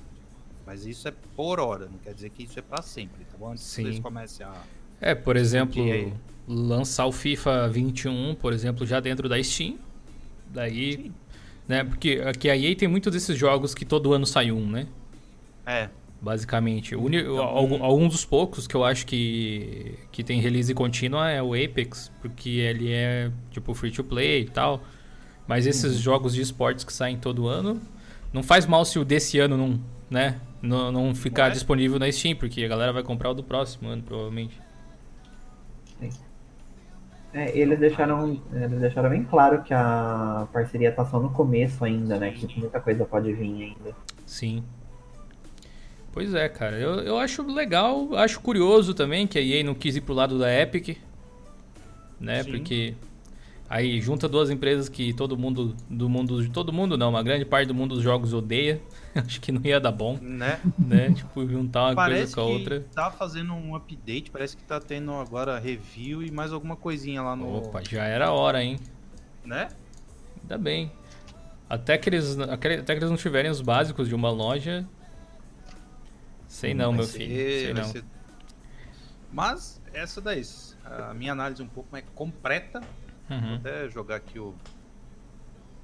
[0.65, 3.53] Mas isso é por hora, não quer dizer que isso é pra sempre, tá bom?
[3.53, 3.83] Antes que Sim.
[3.85, 4.55] vocês comecem a...
[5.01, 5.85] É, por exemplo,
[6.49, 9.79] lançar o FIFA 21, por exemplo, já dentro da Steam.
[10.49, 11.15] Daí, Sim.
[11.69, 14.87] né, porque aqui a EA tem muitos desses jogos que todo ano sai um, né?
[15.65, 15.89] É,
[16.21, 16.97] Basicamente.
[16.97, 21.43] O Então, algum, algum dos poucos que eu acho que, que tem release contínua é
[21.43, 24.83] o Apex, porque ele é tipo free to play e tal.
[25.47, 26.03] Mas esses Uhum.
[26.03, 27.81] jogos de esportes que saem todo ano,
[28.33, 29.81] não faz mal se o desse ano não,
[30.11, 31.51] né, não, não ficar é?
[31.51, 34.59] disponível na Steam, porque a galera vai comprar o do próximo ano, provavelmente.
[37.33, 42.19] É, eles deixaram, eles deixaram bem claro que a parceria tá só no começo ainda,
[42.19, 42.31] né?
[42.31, 43.95] Que muita coisa pode vir ainda.
[44.25, 44.65] Sim.
[46.13, 46.79] Pois é, cara.
[46.79, 50.39] Eu, eu acho legal, acho curioso também que a EA não quis ir pro lado
[50.39, 50.97] da Epic.
[52.19, 52.43] Né?
[52.43, 52.51] Sim.
[52.53, 52.95] Porque
[53.69, 57.69] aí junta duas empresas que todo mundo do mundo, todo mundo não, uma grande parte
[57.69, 58.81] do mundo dos jogos odeia.
[59.15, 60.61] acho que não ia dar bom, né?
[60.79, 61.13] né?
[61.13, 62.87] tipo, juntar uma Parece coisa com a que outra.
[62.95, 67.35] tá fazendo um update, parece que tá tendo agora review e mais alguma coisinha lá
[67.35, 67.57] no.
[67.59, 68.79] Opa, já era a hora, hein?
[69.45, 69.69] Né?
[70.43, 70.93] Ainda bem.
[71.69, 74.87] Até que eles, até que eles não tiverem os básicos de uma loja.
[76.47, 77.35] Sei não, Vai meu ser- filho.
[77.35, 77.85] Sei não.
[77.85, 78.05] ser-
[79.33, 80.43] Mas essa daí,
[80.85, 82.81] a minha análise um pouco mais completa.
[83.29, 83.55] Vou Uhum.
[83.57, 84.55] até jogar aqui o,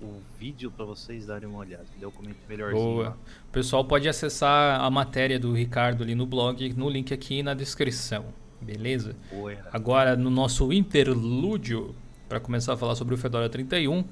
[0.00, 1.87] o vídeo pra vocês darem uma olhada.
[2.00, 2.83] Eu comento melhorzinho.
[2.83, 3.05] Boa.
[3.11, 3.16] lá.
[3.48, 7.55] O pessoal pode acessar a matéria do Ricardo ali no blog, no link aqui na
[7.55, 8.26] descrição.
[8.61, 9.16] Beleza?
[9.31, 9.57] Boa.
[9.72, 11.94] Agora, no nosso interlúdio,
[12.28, 14.05] para começar a falar sobre o Fedora 31,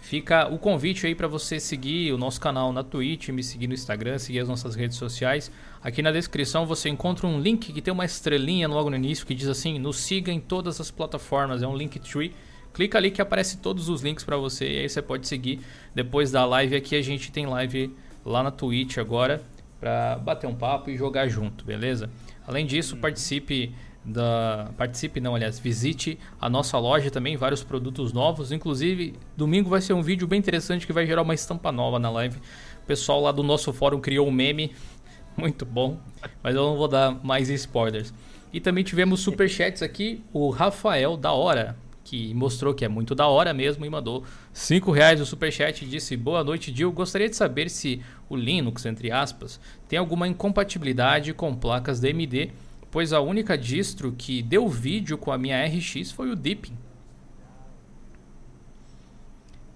[0.00, 3.74] fica o convite aí para você seguir o nosso canal na Twitch, me seguir no
[3.74, 5.50] Instagram, seguir as nossas redes sociais.
[5.82, 9.34] Aqui na descrição você encontra um link que tem uma estrelinha logo no início que
[9.34, 11.62] diz assim: nos siga em todas as plataformas.
[11.62, 12.34] É um link tree.
[12.76, 15.60] Clica ali que aparece todos os links para você e aí você pode seguir.
[15.94, 17.90] Depois da live aqui, a gente tem live
[18.22, 19.42] lá na Twitch agora
[19.80, 22.10] para bater um papo e jogar junto, beleza?
[22.46, 28.52] Além disso, participe da participe não, aliás, visite a nossa loja também, vários produtos novos,
[28.52, 32.10] inclusive domingo vai ser um vídeo bem interessante que vai gerar uma estampa nova na
[32.10, 32.36] live.
[32.82, 34.72] O pessoal lá do nosso fórum criou um meme
[35.34, 35.98] muito bom,
[36.42, 38.12] mas eu não vou dar mais spoilers.
[38.52, 41.74] E também tivemos superchats aqui, o Rafael da Hora,
[42.06, 45.88] que mostrou que é muito da hora mesmo e mandou 5 reais o superchat e
[45.88, 46.92] disse Boa noite, Dil.
[46.92, 52.52] Gostaria de saber se o Linux, entre aspas, tem alguma incompatibilidade com placas da AMD,
[52.92, 56.74] pois a única distro que deu vídeo com a minha RX foi o Deepin.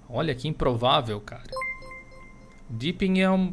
[0.09, 1.51] Olha que improvável, cara.
[2.69, 3.53] Deepin é um.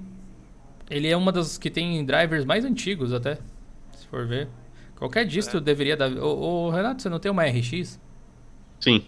[0.87, 3.39] Ele é uma das que tem drivers mais antigos até.
[3.93, 4.47] Se for ver.
[4.95, 6.11] Qualquer distro deveria dar.
[6.11, 7.99] Ô, ô, Renato, você não tem uma RX?
[8.79, 9.03] Sim.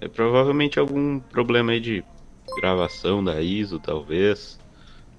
[0.00, 2.04] É provavelmente algum problema aí de
[2.60, 4.58] gravação da ISO, talvez.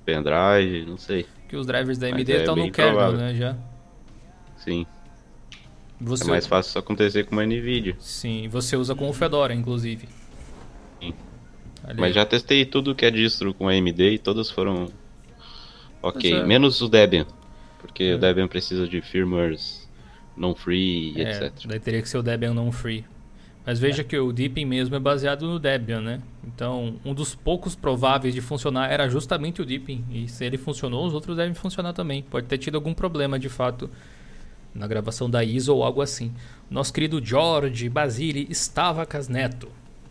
[0.05, 1.25] Pendrive, não sei.
[1.47, 3.17] Que os drivers da AMD é estão no bem kernel, provável.
[3.19, 3.35] né?
[3.35, 3.55] Já.
[4.57, 4.85] Sim.
[6.01, 7.95] Você, É mais fácil isso acontecer com uma NVIDIA.
[7.99, 10.07] Sim, você usa com o Fedora, inclusive.
[11.01, 11.13] Sim.
[11.85, 14.87] Olha Mas já testei tudo que é distro com AMD e todas foram
[16.01, 16.33] ok.
[16.35, 17.25] É- Menos o Debian.
[17.79, 18.15] Porque É.
[18.15, 19.88] o Debian precisa de firmwares
[20.39, 21.67] non-free É, etc.
[21.67, 23.05] daí teria que ser o Debian não free.
[23.65, 26.21] Mas veja que o Deepin mesmo é baseado no Debian, né?
[26.43, 30.03] Então, um dos poucos prováveis de funcionar era justamente o Deepin.
[30.11, 32.23] E se ele funcionou, os outros devem funcionar também.
[32.23, 33.87] Pode ter tido algum problema, de fato,
[34.73, 36.31] na gravação da ISO ou algo assim.
[36.67, 39.67] Nosso querido George Basile Stavacas Neto.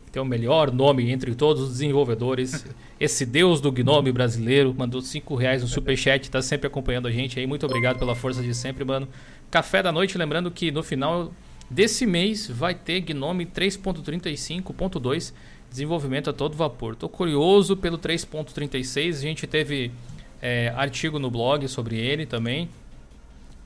[0.07, 2.65] que Tem o melhor nome entre todos os desenvolvedores.
[3.01, 7.41] Esse deus do gnome brasileiro mandou 5 reais no superchat, tá sempre acompanhando a gente
[7.41, 7.47] aí.
[7.47, 9.09] Muito obrigado pela força de sempre, mano.
[9.51, 11.33] Café da noite, lembrando que no final
[11.71, 15.35] Desse mês vai ter Gnome 3.35.2
[15.71, 16.95] desenvolvimento a todo vapor.
[16.95, 19.93] Estou curioso pelo 3.36, a gente teve
[20.41, 22.71] é, artigo no blog sobre ele também.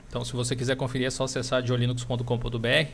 [0.08, 2.90] Então, se você quiser conferir, é só acessar diolinux.com.br.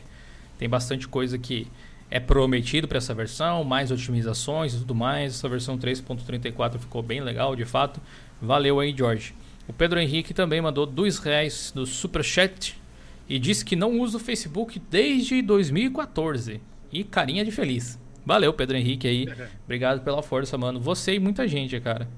[0.59, 1.65] Tem bastante coisa que
[2.11, 5.33] é prometido para essa versão, mais otimizações e tudo mais.
[5.33, 7.99] Essa versão 3.34 ficou bem legal, de fato.
[8.39, 9.33] Valeu aí, George.
[9.69, 12.75] O Pedro Henrique também mandou dois reais no Superchat
[13.29, 16.59] e disse que não usa o Facebook desde 2014.
[16.91, 17.99] E carinha de feliz.
[18.25, 19.27] Valeu, Pedro Henrique aí.
[19.63, 20.79] Obrigado pela força, mano.
[20.79, 22.09] Você e muita gente, cara.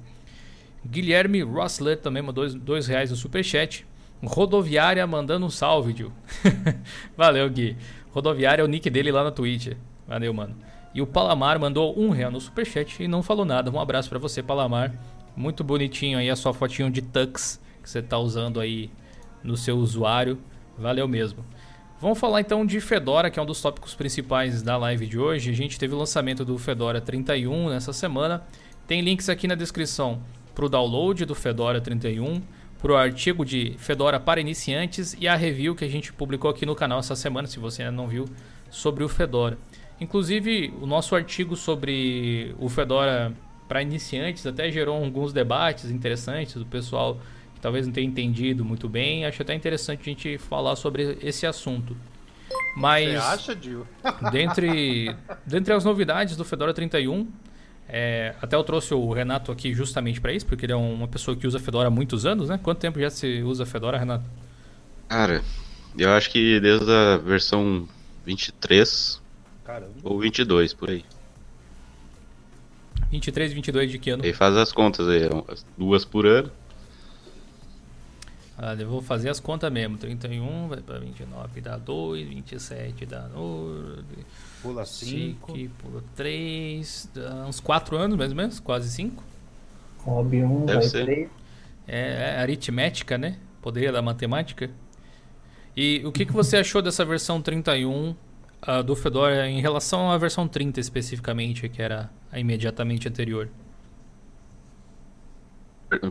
[0.87, 3.85] Guilherme Rossler também mandou dois reais no superchat.
[4.23, 6.13] Rodoviária mandando um salve, Gil.
[7.17, 7.75] Valeu, Gui.
[8.11, 9.73] Rodoviária é o nick dele lá na Twitch.
[10.07, 10.55] Valeu, mano.
[10.95, 13.69] E o Palamar mandou um real no superchat e não falou nada.
[13.69, 14.93] Um abraço para você, Palamar.
[15.35, 18.89] Muito bonitinho aí a sua fotinho de tux que você tá usando aí
[19.43, 20.37] no seu usuário.
[20.77, 21.43] Valeu mesmo.
[21.99, 25.51] Vamos falar então de Fedora, que é um dos tópicos principais da live de hoje.
[25.51, 28.43] A gente teve o lançamento do Fedora 31 nessa semana.
[28.87, 30.19] Tem links aqui na descrição
[30.55, 32.41] para o download do Fedora 31,
[32.79, 36.65] para o artigo de Fedora para iniciantes e a review que a gente publicou aqui
[36.65, 38.25] no canal essa semana, se você ainda não viu,
[38.69, 39.57] sobre o Fedora.
[39.99, 43.31] Inclusive, o nosso artigo sobre o Fedora
[43.71, 47.17] para iniciantes até gerou alguns debates interessantes do pessoal
[47.61, 49.25] talvez não tenha entendido muito bem.
[49.25, 51.95] Acho até interessante a gente falar sobre esse assunto.
[52.75, 53.11] Mas.
[53.11, 53.87] Você acha, Dio?
[54.29, 57.31] dentre, dentre as novidades do Fedora 31,
[57.87, 61.37] é, até eu trouxe o Renato aqui justamente para isso, porque ele é uma pessoa
[61.37, 62.59] que usa Fedora há muitos anos, né?
[62.61, 64.25] Quanto tempo já se usa Fedora, Renato?
[65.07, 65.41] Cara,
[65.97, 67.87] eu acho que desde a versão
[68.25, 69.21] 23
[69.63, 69.93] Caramba.
[70.03, 71.05] ou 22, por aí.
[73.11, 74.23] 23 e 22 de que ano?
[74.23, 75.29] Aí faz as contas aí,
[75.77, 76.49] duas por ano.
[78.57, 79.97] Ah, eu vou fazer as contas mesmo.
[79.97, 84.03] 31 vai para 29 dá 2, 27 dá 9.
[84.61, 85.53] Pula 5.
[85.79, 87.09] Pula 3.
[87.13, 89.23] Dá uns 4 anos mais ou menos, quase 5.
[90.03, 91.29] Sobe 1, vai 3.
[91.87, 93.37] É, é aritmética, né?
[93.61, 94.69] Poderia da matemática.
[95.75, 98.15] E o que, que você achou dessa versão 31
[98.67, 103.49] uh, do Fedora em relação à versão 30 especificamente, que era a imediatamente anterior?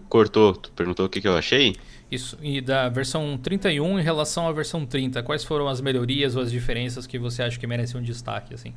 [0.09, 1.75] Cortou, tu perguntou o que, que eu achei?
[2.11, 6.43] Isso, e da versão 31 em relação à versão 30, quais foram as melhorias ou
[6.43, 8.75] as diferenças que você acha que merecem um destaque, assim?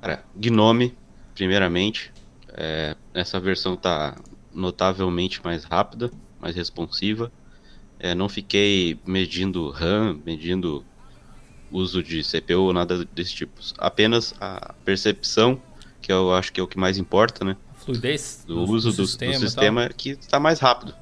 [0.00, 0.94] Cara, Gnome,
[1.34, 2.10] primeiramente,
[2.48, 4.16] é, essa versão tá
[4.52, 7.30] notavelmente mais rápida, mais responsiva.
[8.00, 10.84] É, não fiquei medindo RAM, medindo
[11.70, 13.52] uso de CPU ou nada desse tipo.
[13.76, 15.60] Apenas a percepção,
[16.00, 17.56] que eu acho que é o que mais importa, né?
[17.76, 20.94] Fluidez do, do uso do, sistema, do sistema que está mais rápido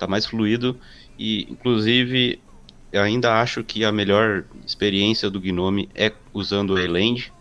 [0.00, 0.76] tá mais fluido
[1.18, 2.40] e inclusive
[2.90, 7.32] eu ainda acho que a melhor experiência do Gnome é usando o Eland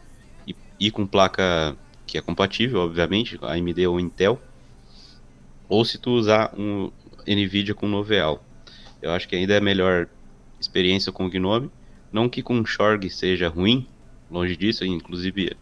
[0.45, 4.39] e, e com placa que é compatível, obviamente, AMD ou Intel,
[5.67, 6.91] ou se tu usar um
[7.25, 8.43] Nvidia com Noveal.
[9.01, 10.07] Eu acho que ainda é a melhor
[10.59, 11.71] experiência com o Gnome,
[12.11, 13.87] não que com o Shorg seja ruim,
[14.29, 15.55] longe disso, inclusive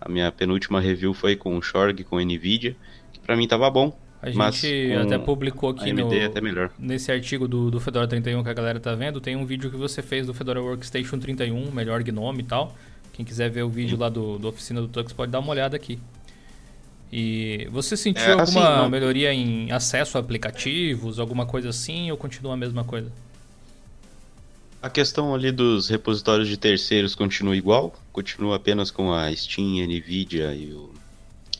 [0.00, 2.76] a minha penúltima review foi com o Shorg com Nvidia,
[3.12, 6.30] que para mim tava bom, a gente até publicou aqui no, é
[6.78, 9.76] nesse artigo do, do Fedora 31 que a galera tá vendo, tem um vídeo que
[9.76, 12.74] você fez do Fedora Workstation 31, melhor Gnome e tal.
[13.12, 15.76] Quem quiser ver o vídeo lá do, do oficina do Tux pode dar uma olhada
[15.76, 16.00] aqui.
[17.12, 18.88] E você sentiu é, assim, alguma não...
[18.88, 23.12] melhoria em acesso a aplicativos, alguma coisa assim, ou continua a mesma coisa?
[24.84, 29.86] A questão ali dos repositórios de terceiros continua igual, continua apenas com a Steam, a
[29.86, 30.92] Nvidia e o,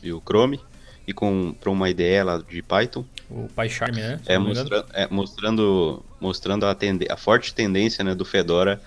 [0.02, 0.60] e o Chrome
[1.06, 3.02] e com para uma IDE lá de Python.
[3.30, 4.20] O PyCharm, né?
[4.26, 6.76] É, mostra, é, mostrando, mostrando a,
[7.08, 8.78] a forte tendência né, do Fedora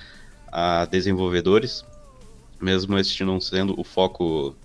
[0.51, 1.83] a desenvolvedores,
[2.61, 4.55] mesmo este não sendo o foco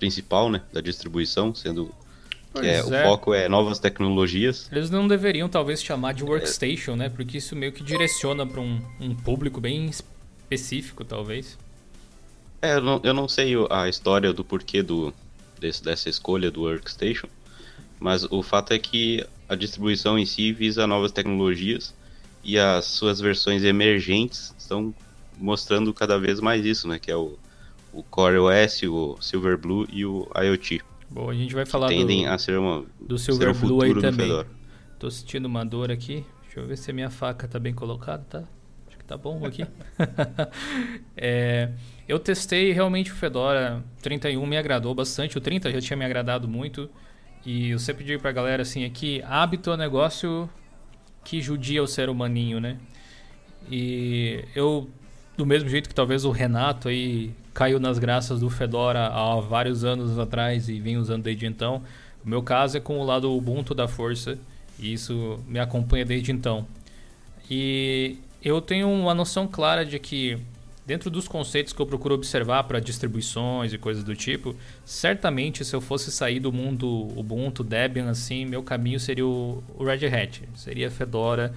[0.00, 1.94] principal né, da distribuição, sendo
[2.54, 2.82] que é, é.
[2.82, 4.68] o foco é novas tecnologias.
[4.72, 6.96] Eles não deveriam talvez chamar de workstation, é.
[6.96, 7.08] né?
[7.08, 11.56] Porque isso meio que direciona para um, um público bem específico, talvez.
[12.62, 15.14] É, eu não, eu não sei a história do porquê do,
[15.58, 17.28] desse, dessa escolha do Workstation,
[17.98, 21.94] mas o fato é que a distribuição em si visa novas tecnologias
[22.42, 24.94] e as suas versões emergentes estão
[25.38, 26.98] mostrando cada vez mais isso, né?
[26.98, 27.38] Que é o,
[27.92, 30.82] o Core OS, o Silverblue e o IoT.
[31.10, 34.44] Bom, a gente vai falar tendem do, a ser uma, do Silverblue aí também.
[34.98, 36.24] Tô sentindo uma dor aqui.
[36.44, 38.44] Deixa eu ver se a minha faca tá bem colocada, tá?
[38.86, 39.66] Acho que tá bom aqui.
[41.16, 41.70] é,
[42.08, 45.36] eu testei realmente o Fedora 31, me agradou bastante.
[45.36, 46.88] O 30 já tinha me agradado muito.
[47.44, 50.48] E eu sempre digo pra galera assim, aqui, hábito é um negócio
[51.24, 52.78] que judia o ser humaninho, né?
[53.70, 54.88] E eu
[55.36, 59.84] do mesmo jeito que talvez o Renato aí caiu nas graças do Fedora há vários
[59.84, 61.82] anos atrás e vem usando desde então.
[62.24, 64.38] O meu caso é com o lado Ubuntu da força
[64.78, 66.66] e isso me acompanha desde então.
[67.50, 70.38] E eu tenho uma noção clara de que
[70.86, 75.74] dentro dos conceitos que eu procuro observar para distribuições e coisas do tipo, certamente se
[75.74, 80.90] eu fosse sair do mundo Ubuntu, Debian assim, meu caminho seria o Red Hat, seria
[80.90, 81.54] Fedora.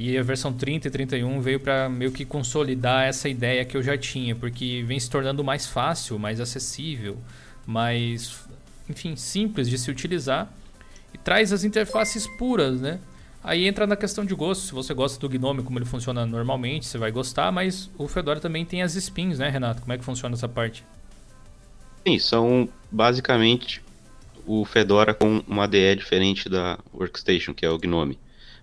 [0.00, 3.82] E a versão 30 e 31 veio para meio que consolidar essa ideia que eu
[3.82, 7.18] já tinha, porque vem se tornando mais fácil, mais acessível,
[7.66, 8.46] mais,
[8.88, 10.54] enfim, simples de se utilizar
[11.12, 13.00] e traz as interfaces puras, né?
[13.42, 14.66] Aí entra na questão de gosto.
[14.66, 18.38] Se você gosta do Gnome, como ele funciona normalmente, você vai gostar, mas o Fedora
[18.38, 19.80] também tem as spins, né, Renato?
[19.80, 20.84] Como é que funciona essa parte?
[22.06, 23.82] Sim, são basicamente
[24.46, 28.16] o Fedora com uma ADE diferente da Workstation, que é o Gnome.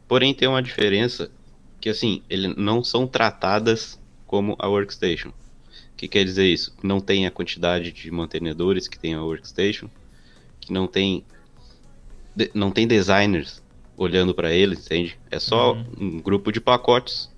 [0.07, 1.31] Porém, tem uma diferença
[1.79, 5.29] que, assim, ele não são tratadas como a Workstation.
[5.29, 6.75] O que quer dizer isso?
[6.83, 9.89] Não tem a quantidade de mantenedores que tem a Workstation,
[10.59, 11.23] que não tem,
[12.53, 13.63] não tem designers
[13.97, 15.17] olhando para ele, entende?
[15.31, 15.85] É só uhum.
[15.97, 17.29] um grupo de pacotes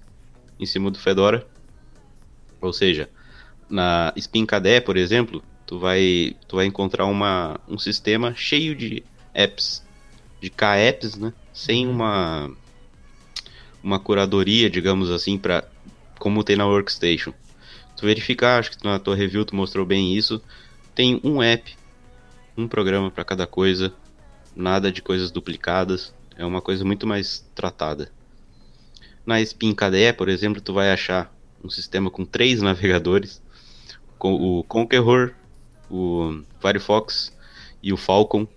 [0.59, 1.47] em cima do Fedora.
[2.59, 3.09] Ou seja,
[3.69, 9.03] na Spin KDE, por exemplo, tu vai, tu vai encontrar uma, um sistema cheio de
[9.33, 9.85] apps,
[10.41, 11.33] de K-apps, né?
[11.57, 12.51] Sem uma
[13.81, 15.67] uma curadoria, digamos assim, para
[16.19, 17.33] como tem na Workstation.
[17.95, 20.39] Tu verificar, acho que na tua review tu mostrou bem isso.
[20.93, 21.75] Tem um app,
[22.55, 23.91] um programa para cada coisa,
[24.55, 26.13] nada de coisas duplicadas.
[26.37, 28.11] É uma coisa muito mais tratada.
[29.25, 33.41] Na Spin KDE, por exemplo, tu vai achar um sistema com três navegadores,
[34.19, 35.33] com o Conqueror,
[35.89, 37.35] o Firefox
[37.81, 38.47] e o Falcon,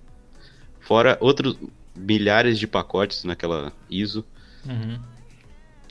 [0.80, 1.56] fora outros
[2.00, 4.24] milhares de pacotes naquela ISO.
[4.66, 4.98] Uhum.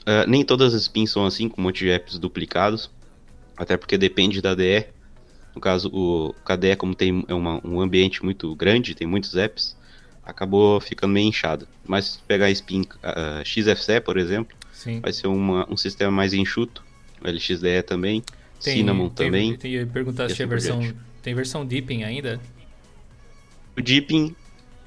[0.00, 2.90] Uh, nem todas as spins são assim, com um monte de apps duplicados,
[3.56, 4.86] até porque depende da DE.
[5.54, 9.76] No caso, o KDE, como tem é uma, um ambiente muito grande, tem muitos apps,
[10.24, 11.66] acabou ficando meio inchado.
[11.86, 15.00] Mas se pegar a Spin uh, XFCE, por exemplo, Sim.
[15.00, 16.84] vai ser uma, um sistema mais enxuto.
[17.22, 18.22] O LXDE também,
[18.62, 19.56] tem, Cinnamon tem, também.
[19.56, 22.40] Tem, tem perguntar se assim a versão tem versão Deepin ainda?
[23.76, 24.34] O Deepin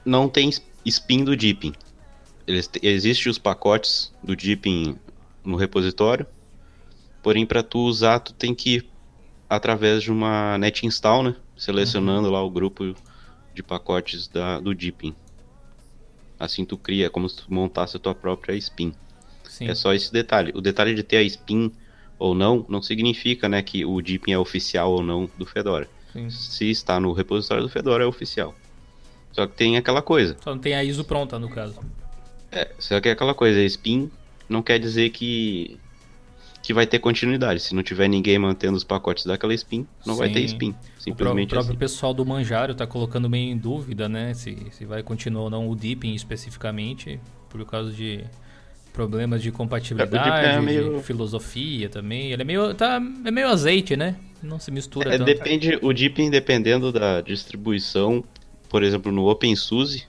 [0.04, 0.52] não tem
[0.86, 1.74] spin do Deepin.
[2.46, 4.98] Existem os pacotes do Deepin
[5.44, 6.26] no repositório,
[7.22, 8.90] porém para tu usar tu tem que ir
[9.50, 11.36] através de uma net install, né?
[11.56, 12.34] Selecionando uhum.
[12.34, 12.96] lá o grupo
[13.54, 15.16] de pacotes da, do Deepin.
[16.40, 18.94] Assim tu cria, como se tu montasse a tua própria spin.
[19.48, 19.70] Sim.
[19.70, 20.52] É só esse detalhe.
[20.56, 21.72] O detalhe de ter a spin
[22.18, 25.88] ou não, não significa né, que o Deepin é oficial ou não do Fedora.
[26.12, 26.30] Sim.
[26.30, 28.56] Se está no repositório do Fedora, é oficial.
[29.34, 30.38] Só que tem aquela coisa.
[30.42, 31.80] Só não tem a ISO pronta, no caso.
[32.52, 34.10] É, só que é aquela coisa, spin
[34.48, 35.78] não quer dizer que
[36.62, 37.60] que vai ter continuidade.
[37.60, 40.20] Se não tiver ninguém mantendo os pacotes daquela spin, não Sim.
[40.20, 40.74] vai ter spin.
[40.98, 41.78] Simplesmente o próprio assim.
[41.78, 44.34] pessoal do Manjaro está colocando meio em dúvida, né?
[44.34, 47.20] Se, se vai continuar ou não o Deepin especificamente,
[47.50, 48.24] por causa de
[48.94, 50.98] problemas de compatibilidade, é, é meio...
[50.98, 52.32] de filosofia também.
[52.32, 54.16] Ele é meio, tá, é meio azeite, né?
[54.42, 55.26] Não se mistura é, tanto.
[55.26, 58.24] Depende, o Deepin, dependendo da distribuição,
[58.74, 60.08] por exemplo, no OpenSUSE,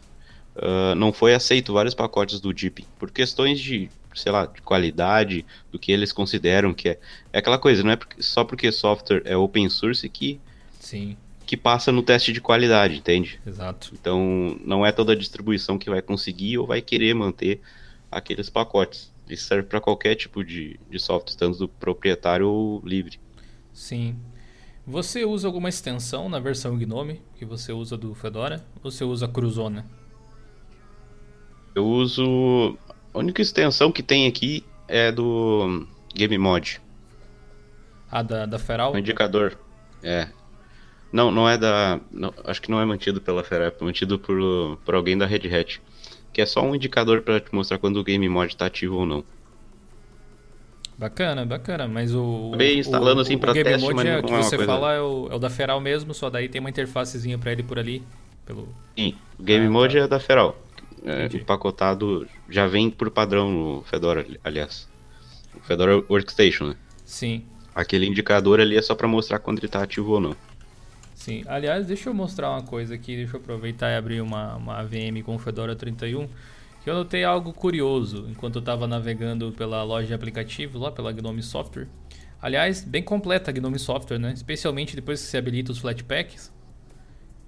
[0.57, 5.45] uh, não foi aceito vários pacotes do Deepin, por questões de sei lá, de qualidade,
[5.71, 6.99] do que eles consideram que é.
[7.31, 10.41] É aquela coisa, não é porque, só porque software é open source que.
[10.81, 11.15] Sim.
[11.45, 13.39] Que passa no teste de qualidade, entende?
[13.47, 13.91] Exato.
[13.93, 17.61] Então, não é toda distribuição que vai conseguir ou vai querer manter
[18.11, 19.13] aqueles pacotes.
[19.29, 23.21] Isso serve para qualquer tipo de, de software, tanto proprietário ou livre.
[23.75, 24.17] Sim.
[24.87, 28.63] Você usa alguma extensão na versão Gnome que você usa do Fedora?
[28.83, 29.87] Ou você usa Cruzona?
[31.75, 32.77] Eu uso
[33.13, 36.83] a única extensão que tem aqui é do Game Mod.
[38.11, 38.93] Ah, da, da Feral?
[38.93, 39.59] O indicador.
[40.03, 40.29] É.
[41.11, 41.99] Não, não é da.
[42.13, 44.37] Não, acho que não é mantido pela Feral, é mantido por,
[44.85, 45.81] por alguém da Red Hat.
[46.33, 49.07] Que é só um indicador para te mostrar quando o Game Mod está ativo ou
[49.07, 49.25] não.
[50.97, 52.49] Bacana, bacana, mas o.
[52.49, 54.73] Acabei instalando o, assim para teste, Mode mas é, não que é você coisa...
[54.73, 57.63] fala é o, é o, da Feral mesmo, só daí tem uma interfacezinha para ele
[57.63, 58.03] por ali.
[58.47, 58.69] Pelo...
[58.97, 60.05] Sim, o Game ah, Mode tá.
[60.05, 60.57] é da Feral
[61.05, 64.89] é, empacotado, já vem por padrão no Fedora, aliás.
[65.55, 66.77] O Fedora Workstation, né?
[67.05, 67.45] Sim.
[67.75, 70.37] Aquele indicador ali é só para mostrar quando ele tá ativo ou não.
[71.15, 74.83] Sim, aliás, deixa eu mostrar uma coisa aqui, deixa eu aproveitar e abrir uma, uma
[74.83, 76.33] VM com o Fedora 31, que
[76.91, 81.43] eu notei algo curioso enquanto eu estava navegando pela loja de aplicativos, lá pela Gnome
[81.43, 81.89] Software.
[82.41, 84.33] Aliás, bem completa a Gnome Software, né?
[84.33, 86.53] Especialmente depois que você habilita os Flatpaks.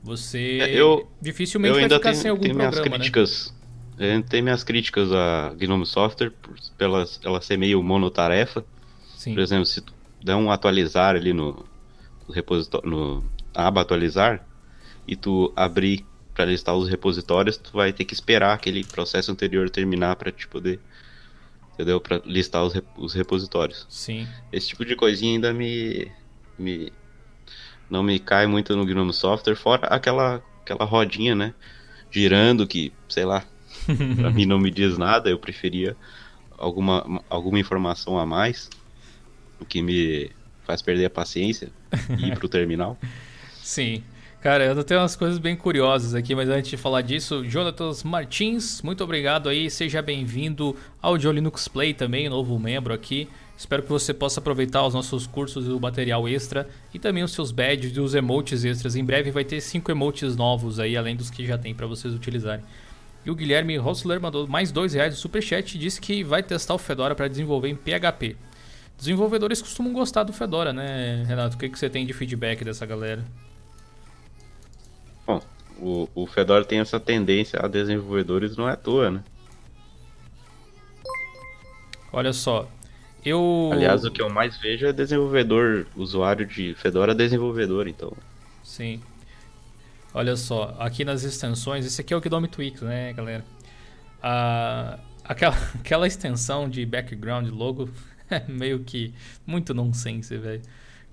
[0.02, 3.54] Você é, eu, dificilmente eu ainda vai ficar tenho, sem algum tenho programa, minhas críticas,
[3.98, 4.24] né?
[4.28, 8.64] Tem minhas críticas a Gnome Software, por, pela ela ser meio monotarefa.
[9.16, 9.34] Sim.
[9.34, 9.92] Por exemplo, se tu
[10.24, 11.64] der um atualizar ali no,
[12.26, 13.24] no repositório, no
[13.54, 14.46] aba atualizar,
[15.06, 16.04] e tu abrir
[16.36, 20.46] para listar os repositórios, tu vai ter que esperar aquele processo anterior terminar para te
[20.46, 20.78] poder,
[21.72, 21.98] entendeu?
[21.98, 23.86] Para listar os, rep os repositórios.
[23.88, 24.28] Sim.
[24.52, 26.12] Esse tipo de coisinha ainda me,
[26.58, 26.92] me
[27.88, 31.54] não me cai muito no Gnome Software, fora aquela aquela rodinha, né,
[32.10, 33.42] girando que, sei lá,
[34.16, 35.96] pra mim não me diz nada, eu preferia
[36.58, 38.68] alguma alguma informação a mais,
[39.58, 40.30] o que me
[40.66, 41.70] faz perder a paciência
[42.18, 42.98] e ir pro terminal.
[43.62, 44.04] Sim.
[44.46, 48.80] Cara, eu tenho umas coisas bem curiosas aqui, mas antes de falar disso, Jonatas Martins,
[48.80, 53.28] muito obrigado aí, seja bem-vindo ao Joe Linux Play também, novo membro aqui.
[53.58, 57.32] Espero que você possa aproveitar os nossos cursos e o material extra e também os
[57.32, 58.94] seus badges e os emotes extras.
[58.94, 62.14] Em breve vai ter cinco emotes novos aí, além dos que já tem para vocês
[62.14, 62.64] utilizarem.
[63.24, 66.74] E o Guilherme Rossler mandou mais dois reais no superchat e disse que vai testar
[66.74, 68.36] o Fedora para desenvolver em PHP.
[68.96, 71.56] Desenvolvedores costumam gostar do Fedora, né, Renato?
[71.56, 73.24] O que, que você tem de feedback dessa galera?
[75.78, 79.24] O, o Fedora tem essa tendência a desenvolvedores não é à toa, né?
[82.12, 82.68] Olha só,
[83.24, 83.70] eu...
[83.72, 88.12] Aliás, o que eu mais vejo é desenvolvedor, usuário de Fedora desenvolvedor, então...
[88.62, 89.02] Sim.
[90.14, 93.44] Olha só, aqui nas extensões, esse aqui é o Gnome Twix, né, galera?
[94.22, 97.90] Ah, aquela, aquela extensão de background logo
[98.30, 99.12] é meio que
[99.46, 100.62] muito nonsense, velho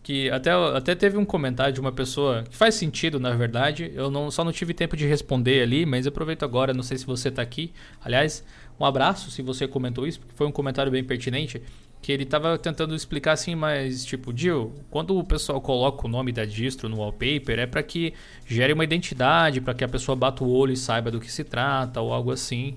[0.04, 3.90] que até, até teve um comentário de uma pessoa que faz sentido, na verdade.
[3.96, 7.06] Eu não, só não tive tempo de responder ali, mas aproveito agora, não sei se
[7.06, 7.72] você está aqui.
[8.04, 8.44] Aliás,
[8.78, 11.62] um abraço se você comentou isso, porque foi um comentário bem pertinente.
[12.02, 16.34] Que ele estava tentando explicar assim, mas tipo, Jill, quando o pessoal coloca o nome
[16.34, 18.14] da distro no wallpaper, é para que
[18.46, 21.46] gere uma identidade, para que a pessoa bata o olho e saiba do que se
[21.46, 22.76] trata, ou algo assim.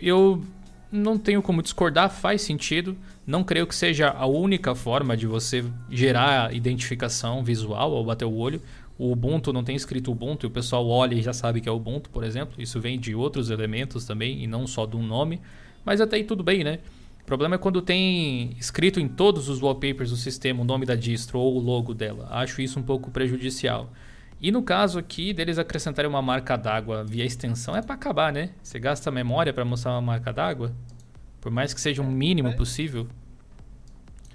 [0.00, 0.44] Eu
[0.90, 2.96] não tenho como discordar, faz sentido.
[3.26, 8.34] Não creio que seja a única forma de você gerar identificação visual ao bater o
[8.34, 8.60] olho.
[8.98, 11.72] O Ubuntu não tem escrito Ubuntu e o pessoal olha e já sabe que é
[11.72, 12.60] Ubuntu, por exemplo.
[12.60, 15.40] Isso vem de outros elementos também e não só de um nome.
[15.84, 16.80] Mas até aí tudo bem, né?
[17.22, 20.96] O problema é quando tem escrito em todos os wallpapers do sistema o nome da
[20.96, 22.26] distro ou o logo dela.
[22.30, 23.92] Acho isso um pouco prejudicial.
[24.40, 28.50] E no caso aqui deles acrescentarem uma marca d'água via extensão, é para acabar, né?
[28.60, 30.72] Você gasta memória para mostrar uma marca d'água?
[31.42, 32.52] Por mais que seja um mínimo é.
[32.52, 33.08] possível.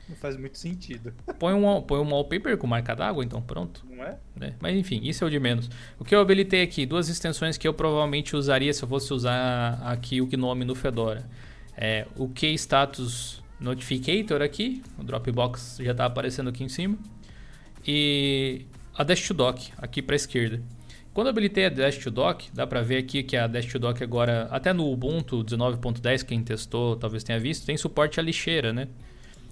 [0.10, 1.14] Não faz muito sentido.
[1.40, 3.86] Põe um, põe um wallpaper com marca d'água, então pronto.
[3.90, 4.18] Não é?
[4.36, 4.56] Né?
[4.60, 5.70] Mas enfim, isso é o de menos.
[5.98, 9.82] O que eu habilitei aqui, duas extensões que eu provavelmente usaria se eu fosse usar
[9.84, 11.28] aqui o Gnome no Fedora.
[11.76, 16.98] É o Keystatus Notificator aqui, o Dropbox já está aparecendo aqui em cima.
[17.86, 20.62] E a Dash to Dock aqui para a esquerda.
[21.18, 23.80] Quando eu habilitei a Dash to Dock, dá para ver aqui que a Dash to
[23.80, 28.72] Dock agora, até no Ubuntu 19.10, quem testou talvez tenha visto, tem suporte à lixeira,
[28.72, 28.88] né?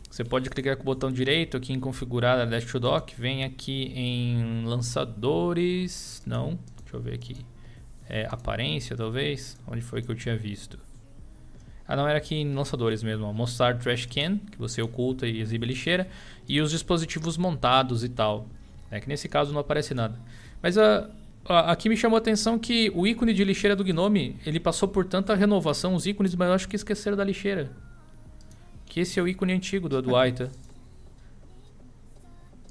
[0.07, 3.43] Você pode clicar com o botão direito aqui em configurar a Dash to Dock, vem
[3.43, 7.35] aqui em lançadores, não, deixa eu ver aqui,
[8.07, 10.77] é, aparência talvez, onde foi que eu tinha visto?
[11.87, 13.33] Ah não, era aqui em lançadores mesmo, ó.
[13.33, 16.07] mostrar trash can, que você oculta e exibe lixeira,
[16.47, 18.45] e os dispositivos montados e tal.
[18.91, 20.15] É que nesse caso não aparece nada.
[20.61, 21.09] Mas a,
[21.47, 25.05] aqui me chamou a atenção que o ícone de lixeira do Gnome, ele passou por
[25.05, 27.71] tanta renovação, os ícones, mas eu acho que esqueceram da lixeira.
[28.85, 30.51] Que esse é o ícone antigo do Adwaita.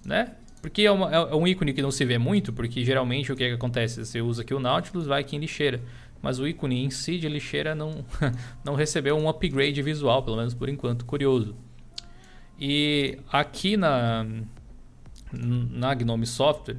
[0.05, 0.35] né?
[0.61, 3.45] Porque é, uma, é, um ícone que não se vê muito, porque geralmente o que,
[3.45, 4.05] é que acontece?
[4.05, 5.81] Você usa aqui o Nautilus, vai aqui em lixeira.
[6.23, 8.03] Mas o ícone em si de lixeira não,
[8.65, 11.05] não recebeu um upgrade visual, pelo menos por enquanto.
[11.05, 11.55] Curioso.
[12.59, 14.27] E aqui na,
[15.33, 16.79] na Gnome Software,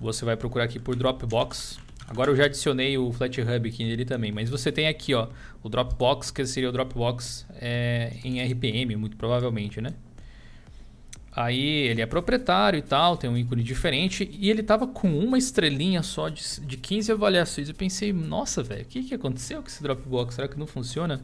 [0.00, 1.78] você vai procurar aqui por Dropbox.
[2.06, 5.28] Agora eu já adicionei o FlatHub aqui nele também, mas você tem aqui ó,
[5.62, 9.92] o Dropbox, que seria o Dropbox é, em RPM, muito provavelmente, né?
[11.30, 15.38] Aí ele é proprietário e tal, tem um ícone diferente e ele tava com uma
[15.38, 17.68] estrelinha só de, de 15 avaliações.
[17.68, 20.34] Eu pensei, nossa, velho, o que, que aconteceu com esse Dropbox?
[20.34, 21.20] Será que não funciona?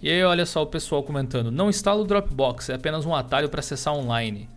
[0.00, 3.50] E aí olha só o pessoal comentando, não instala o Dropbox, é apenas um atalho
[3.50, 4.48] para acessar online.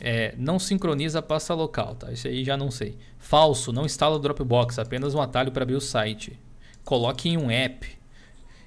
[0.00, 2.12] É, não sincroniza a pasta local, tá?
[2.12, 2.96] Isso aí já não sei.
[3.18, 6.38] Falso, não instala o Dropbox, apenas um atalho para abrir o site.
[6.84, 7.88] Coloque em um app.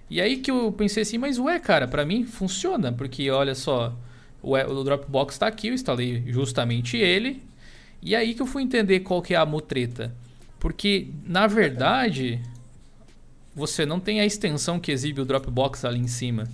[0.09, 3.95] E aí que eu pensei assim, mas ué, cara, para mim funciona, porque olha só,
[4.41, 7.43] o, Dropbox está aqui, eu instalei justamente ele.
[8.01, 10.15] E aí que eu fui entender qual que é a mutreta.
[10.59, 12.41] Porque, na verdade,
[13.55, 16.47] você não tem a extensão que exibe o Dropbox ali em cima.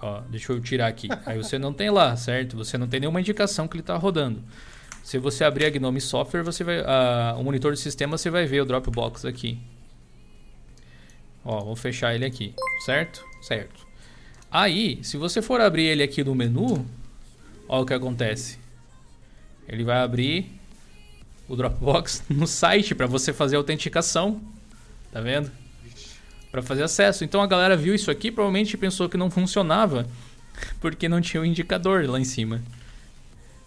[0.00, 1.08] Ó, deixa eu tirar aqui.
[1.24, 2.56] Aí você não tem lá, certo?
[2.56, 4.42] Você não tem nenhuma indicação que ele está rodando.
[5.02, 6.82] Se você abrir a Gnome Software, você vai,
[7.38, 9.58] o monitor de sistema, você vai ver o Dropbox aqui.
[11.44, 13.24] Ó, vou fechar ele aqui, certo?
[13.40, 13.86] Certo.
[14.50, 16.84] Aí, se você for abrir ele aqui no menu,
[17.68, 18.58] olha o que acontece.
[19.68, 20.50] Ele vai abrir
[21.48, 24.40] o Dropbox no site para você fazer a autenticação.
[25.12, 25.50] Tá vendo?
[26.56, 27.22] Para fazer acesso.
[27.22, 30.06] Então a galera viu isso aqui, provavelmente pensou que não funcionava
[30.80, 32.62] porque não tinha o um indicador lá em cima.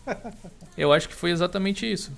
[0.75, 2.11] Eu acho que foi exatamente isso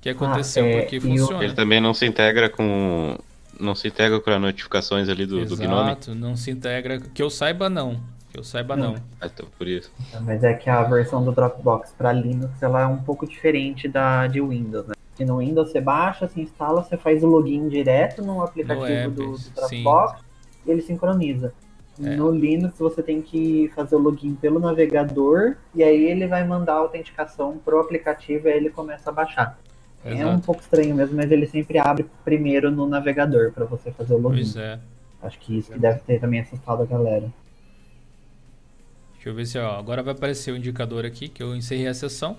[0.00, 1.44] que aconteceu, ah, é, porque funciona.
[1.44, 3.18] Ele também não se integra com
[3.60, 5.90] não se integra com as notificações ali do, Exato, do Gnome?
[5.90, 6.98] Exato, não se integra.
[6.98, 8.00] Que eu saiba, não.
[8.30, 8.94] Que eu saiba, não.
[8.94, 9.02] não.
[9.20, 9.90] Ah, então, por isso.
[10.22, 14.26] Mas é que a versão do Dropbox para Linux ela é um pouco diferente da
[14.26, 14.94] de Windows, né?
[15.16, 19.10] Que no Windows você baixa, se instala, você faz o login direto no aplicativo no
[19.10, 20.22] do, do, Dropbox
[20.66, 21.52] e ele sincroniza.
[22.02, 22.14] É.
[22.14, 26.74] No Linux você tem que fazer o login pelo navegador e aí ele vai mandar
[26.74, 29.58] a autenticação pro aplicativo e aí ele começa a baixar.
[30.04, 30.22] Exato.
[30.22, 34.14] É um pouco estranho mesmo, mas ele sempre abre primeiro no navegador para você fazer
[34.14, 34.42] o login.
[34.42, 34.78] Pois é.
[35.22, 37.32] Acho que isso que deve ter também assustado a galera.
[39.14, 41.94] Deixa eu ver se ó, agora vai aparecer o indicador aqui que eu encerrei a
[41.94, 42.36] sessão.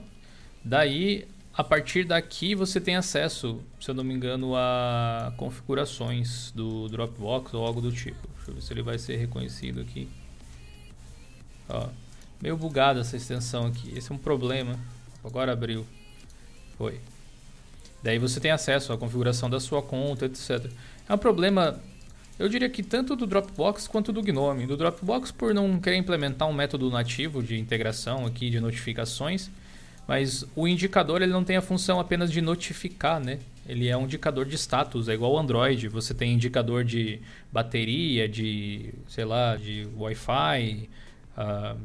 [0.63, 1.27] Daí,
[1.57, 7.51] a partir daqui você tem acesso, se eu não me engano, a configurações do Dropbox
[7.55, 8.27] ou algo do tipo.
[8.35, 10.07] Deixa eu ver se ele vai ser reconhecido aqui.
[11.67, 11.89] Ó,
[12.39, 13.91] meio bugada essa extensão aqui.
[13.97, 14.79] Esse é um problema.
[15.23, 15.83] Agora abriu.
[16.77, 17.01] Foi.
[18.03, 20.71] Daí você tem acesso à configuração da sua conta, etc.
[21.09, 21.81] É um problema,
[22.37, 24.67] eu diria que tanto do Dropbox quanto do Gnome.
[24.67, 29.49] Do Dropbox por não querer implementar um método nativo de integração aqui de notificações,
[30.07, 33.39] mas o indicador ele não tem a função apenas de notificar, né?
[33.67, 35.89] Ele é um indicador de status, é igual o Android.
[35.89, 37.19] Você tem indicador de
[37.51, 40.89] bateria, de, sei lá, de Wi-Fi,
[41.37, 41.77] uh,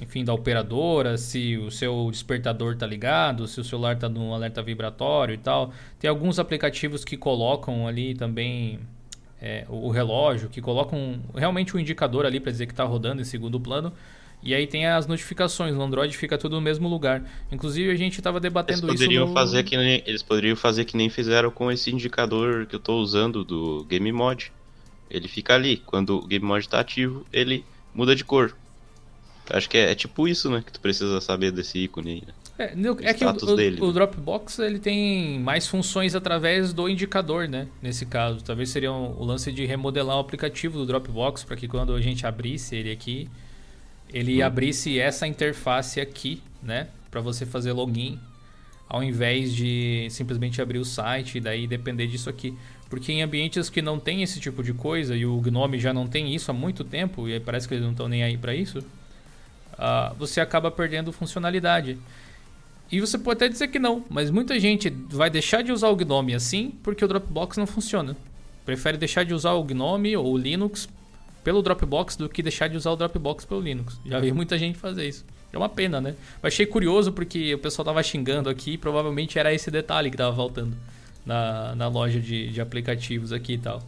[0.00, 4.62] enfim, da operadora, se o seu despertador está ligado, se o celular está no alerta
[4.62, 5.72] vibratório e tal.
[5.98, 8.78] Tem alguns aplicativos que colocam ali também
[9.40, 13.24] é, o relógio, que colocam realmente um indicador ali para dizer que está rodando em
[13.24, 13.92] segundo plano.
[14.46, 17.20] E aí tem as notificações, no Android fica tudo no mesmo lugar.
[17.50, 19.34] Inclusive a gente estava debatendo eles poderiam isso.
[19.34, 19.34] No...
[19.34, 23.00] Fazer que nem, eles poderiam fazer que nem fizeram com esse indicador que eu estou
[23.00, 24.52] usando do Game Mod.
[25.10, 28.56] Ele fica ali, quando o Game Mod está ativo, ele muda de cor.
[29.50, 30.62] Acho que é, é, tipo isso, né?
[30.64, 32.34] Que tu precisa saber desse ícone aí, né?
[32.56, 33.92] É, é que o, dele, o, né?
[33.92, 37.66] Dropbox ele tem mais funções através do indicador, né?
[37.82, 41.66] Nesse caso, talvez seria um, o lance de remodelar o aplicativo do Dropbox para que
[41.66, 43.28] quando a gente abrisse ele aqui,
[44.12, 44.46] ele hum.
[44.46, 46.88] abrisse essa interface aqui, né?
[47.10, 48.18] Para você fazer login,
[48.88, 52.54] ao invés de simplesmente abrir o site e daí depender disso aqui.
[52.88, 56.06] Porque em ambientes que não tem esse tipo de coisa e o Gnome já não
[56.06, 58.78] tem isso há muito tempo e parece que eles não estão nem aí para isso,
[58.78, 61.98] uh, você acaba perdendo funcionalidade.
[62.90, 65.96] E você pode até dizer que não, mas muita gente vai deixar de usar o
[65.96, 68.16] GNOME assim porque o Dropbox não funciona.
[68.64, 70.88] Prefere deixar de usar o GNOME ou o Linux
[71.46, 74.00] pelo Dropbox do que deixar de usar o Dropbox pelo Linux.
[74.04, 75.24] Já vi muita gente fazer isso.
[75.52, 76.16] É uma pena, né?
[76.42, 80.16] Eu achei curioso porque o pessoal tava xingando aqui e provavelmente era esse detalhe que
[80.16, 80.76] tava faltando
[81.24, 83.80] na, na loja de, de aplicativos aqui e tal.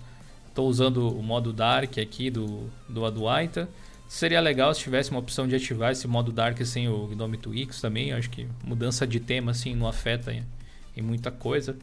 [0.47, 3.69] Estou usando o modo Dark aqui do, do Aduaita.
[4.07, 7.81] Seria legal se tivesse uma opção de ativar esse modo Dark sem o Gnome Twix
[7.81, 8.13] também.
[8.13, 10.45] acho que mudança de tema assim não afeta em,
[10.97, 11.77] em muita coisa.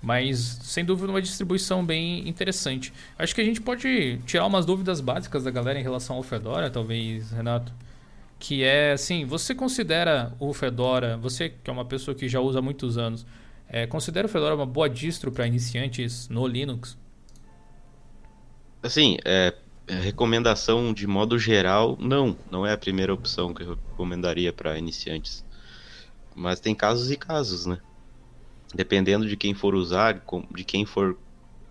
[0.00, 2.92] Mas sem dúvida uma distribuição bem interessante.
[3.18, 6.70] Acho que a gente pode tirar umas dúvidas básicas da galera em relação ao Fedora,
[6.70, 7.72] talvez, Renato.
[8.38, 12.60] Que é assim, você considera o Fedora, você que é uma pessoa que já usa
[12.60, 13.26] há muitos anos,
[13.68, 16.96] é, considera o Fedora uma boa distro para iniciantes no Linux?
[18.80, 19.52] Assim, é,
[19.88, 25.44] recomendação de modo geral, não, não é a primeira opção que eu recomendaria para iniciantes.
[26.34, 27.78] Mas tem casos e casos, né?
[28.74, 31.18] Dependendo de quem for usar, de quem for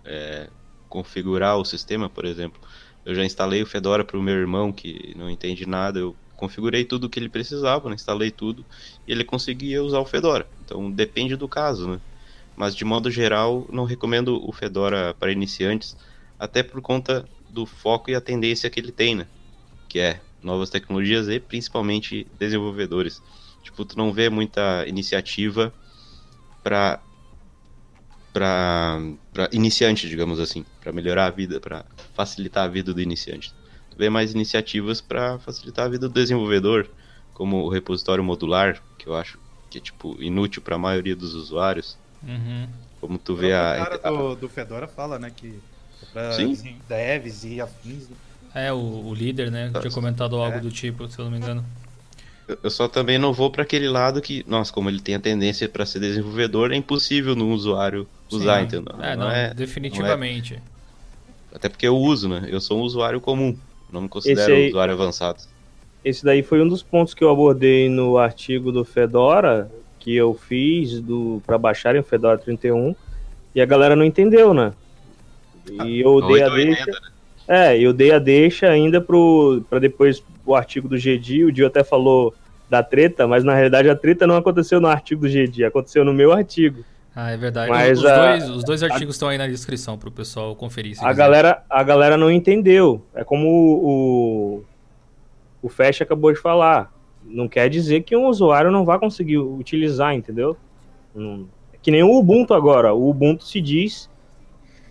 [0.05, 0.51] é,
[0.89, 2.59] configurar o sistema, por exemplo.
[3.05, 6.85] Eu já instalei o Fedora para o meu irmão que não entende nada, eu configurei
[6.85, 7.95] tudo o que ele precisava, né?
[7.95, 8.65] instalei tudo
[9.07, 10.49] e ele conseguia usar o Fedora.
[10.61, 12.01] Então depende do caso, né?
[12.55, 15.95] Mas de modo geral, não recomendo o Fedora para iniciantes,
[16.39, 19.29] até por conta do foco e a tendência que ele tem, né?
[19.89, 23.21] Que é novas tecnologias e principalmente desenvolvedores.
[23.61, 25.73] Tipo, tu não vê muita iniciativa
[26.63, 26.99] para
[28.33, 28.99] para
[29.51, 31.83] iniciante, digamos assim, para melhorar a vida, para
[32.13, 33.51] facilitar a vida do iniciante.
[33.89, 36.87] Tu vê mais iniciativas para facilitar a vida do desenvolvedor,
[37.33, 39.39] como o repositório modular, que eu acho
[39.71, 41.97] que é tipo inútil para a maioria dos usuários.
[42.21, 42.67] Uhum.
[43.01, 45.59] Como tu vê a, o cara do, do Fedora fala, né, que
[46.13, 46.55] Pra Sim.
[46.87, 48.09] devs e afins.
[48.09, 48.15] Né?
[48.53, 49.71] É, o, o líder, né?
[49.79, 50.61] Tinha comentado algo é.
[50.61, 51.65] do tipo, se eu não me engano.
[52.63, 55.67] Eu só também não vou para aquele lado que, nossa, como ele tem a tendência
[55.67, 58.65] para ser desenvolvedor, é impossível no usuário usar, Sim.
[58.65, 58.95] entendeu?
[59.01, 60.53] É, não, não é, definitivamente.
[60.53, 61.57] Não é...
[61.57, 62.47] Até porque eu uso, né?
[62.47, 63.57] Eu sou um usuário comum,
[63.91, 65.39] não me considero aí, um usuário avançado.
[66.05, 69.69] esse daí foi um dos pontos que eu abordei no artigo do Fedora,
[69.99, 72.95] que eu fiz do para baixarem o Fedora 31,
[73.53, 74.71] e a galera não entendeu, né?
[75.83, 76.85] E eu dei a deixa.
[76.85, 76.97] Né?
[77.47, 81.83] É, eu dei a deixa ainda para depois o artigo do GD, o Dio até
[81.83, 82.33] falou
[82.69, 86.13] da treta, mas na realidade a treta não aconteceu no artigo do GD, aconteceu no
[86.13, 86.83] meu artigo.
[87.15, 87.69] Ah, é verdade.
[87.71, 90.55] Mas os, a, dois, os dois artigos a, estão aí na descrição para o pessoal
[90.55, 90.95] conferir.
[91.01, 93.01] a galera, a galera não entendeu.
[93.15, 94.63] É como o, o,
[95.63, 96.93] o Fesh acabou de falar.
[97.25, 100.55] Não quer dizer que um usuário não vai conseguir utilizar, entendeu?
[101.73, 102.93] é que nem o Ubuntu agora.
[102.93, 104.07] O Ubuntu se diz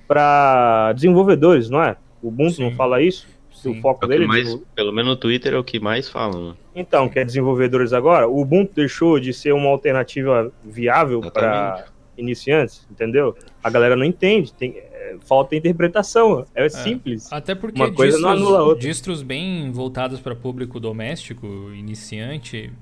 [0.09, 1.96] para desenvolvedores, não é?
[2.27, 2.64] O Ubuntu Sim.
[2.64, 3.24] não fala isso?
[3.53, 3.79] Sim.
[3.79, 6.09] O foco é o dele é mais, Pelo menos no Twitter é o que mais
[6.09, 6.49] falam.
[6.49, 6.55] Né?
[6.74, 11.87] Então, que é desenvolvedores agora, o Ubuntu deixou de ser uma alternativa viável para
[12.18, 13.37] iniciantes, entendeu?
[13.62, 17.33] A galera não entende, tem, é, falta interpretação, é, é, simples.
[17.33, 18.89] Até porque uma coisa distros, não anula a outra.
[18.89, 22.72] distros bem voltados para público doméstico, iniciante,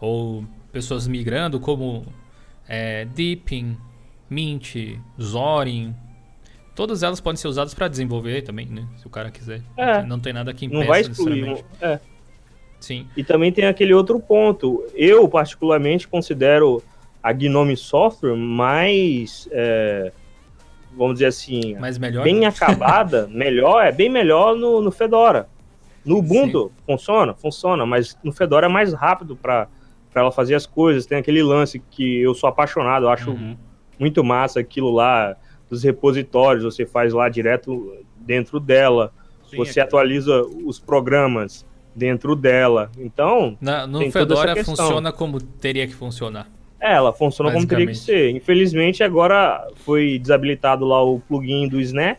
[0.00, 2.04] ou pessoas migrando, como
[2.68, 3.76] é, Deepin,
[4.28, 4.74] Mint,
[5.20, 5.94] Zorin,
[6.80, 8.86] todas elas podem ser usadas para desenvolver também, né?
[8.96, 9.60] Se o cara quiser.
[9.76, 12.00] É, não tem nada que impeça não vai excluir, é.
[12.80, 13.06] Sim.
[13.14, 14.82] E também tem aquele outro ponto.
[14.94, 16.82] Eu, particularmente, considero
[17.22, 20.10] a Gnome Software mais, é,
[20.96, 22.46] vamos dizer assim, mais melhor, bem né?
[22.48, 25.50] acabada, melhor, é bem melhor no, no Fedora.
[26.02, 26.82] No Ubuntu Sim.
[26.86, 29.68] funciona, funciona, mas no Fedora é mais rápido para
[30.14, 31.04] ela fazer as coisas.
[31.04, 33.54] Tem aquele lance que eu sou apaixonado, eu acho uhum.
[33.98, 35.36] muito massa aquilo lá
[35.70, 39.12] dos repositórios, você faz lá direto dentro dela.
[39.48, 41.64] Sim, você é atualiza os programas
[41.94, 42.90] dentro dela.
[42.98, 46.48] Então, Na, no Fedora funciona como teria que funcionar.
[46.80, 48.30] É, ela funciona como teria que ser.
[48.30, 52.18] Infelizmente, agora foi desabilitado lá o plugin do Snap,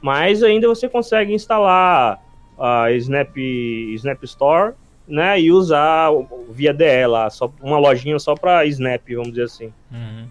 [0.00, 2.20] mas ainda você consegue instalar
[2.58, 4.74] a Snap, Snap Store
[5.06, 6.10] né, e usar
[6.50, 9.72] via DE lá, só, uma lojinha só para Snap, vamos dizer assim.
[9.90, 10.26] Uhum.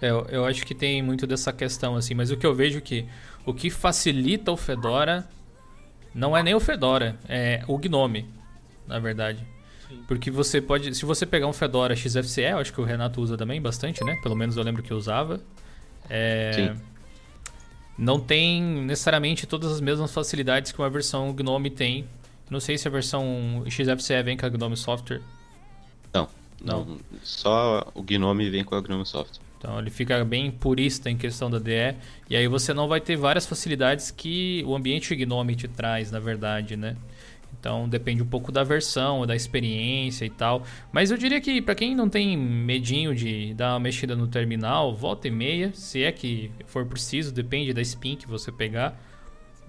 [0.00, 2.78] É, eu, eu acho que tem muito dessa questão, assim, mas o que eu vejo
[2.78, 3.06] é que
[3.44, 5.28] o que facilita o Fedora
[6.14, 8.28] não é nem o Fedora, é o Gnome,
[8.86, 9.46] na verdade.
[10.06, 10.94] Porque você pode.
[10.94, 14.16] Se você pegar um Fedora XFCE, eu acho que o Renato usa também bastante, né?
[14.22, 15.40] Pelo menos eu lembro que eu usava.
[16.08, 16.80] É, Sim.
[17.98, 22.08] Não tem necessariamente todas as mesmas facilidades que uma versão Gnome tem.
[22.48, 25.20] Não sei se a versão XFCE vem com a Gnome Software.
[26.12, 26.28] Não,
[26.62, 26.84] não.
[26.84, 26.98] não.
[27.22, 29.49] Só o Gnome vem com a Gnome Software.
[29.60, 31.94] Então ele fica bem purista em questão da DE.
[32.30, 36.18] E aí você não vai ter várias facilidades que o ambiente Gnome te traz, na
[36.18, 36.96] verdade, né?
[37.58, 40.64] Então depende um pouco da versão, da experiência e tal.
[40.90, 44.96] Mas eu diria que para quem não tem medinho de dar uma mexida no terminal,
[44.96, 48.98] volta e meia, se é que for preciso, depende da spin que você pegar.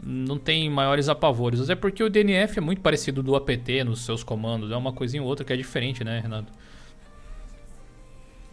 [0.02, 1.60] Não tem maiores apavoros.
[1.60, 4.72] Até porque o DNF é muito parecido do APT nos seus comandos.
[4.72, 6.52] É uma coisinha ou outra que é diferente, né, Renato?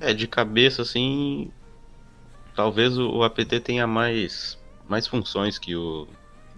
[0.00, 1.50] É, de cabeça assim.
[2.54, 6.06] Talvez o, APT tenha mais, mais funções que o.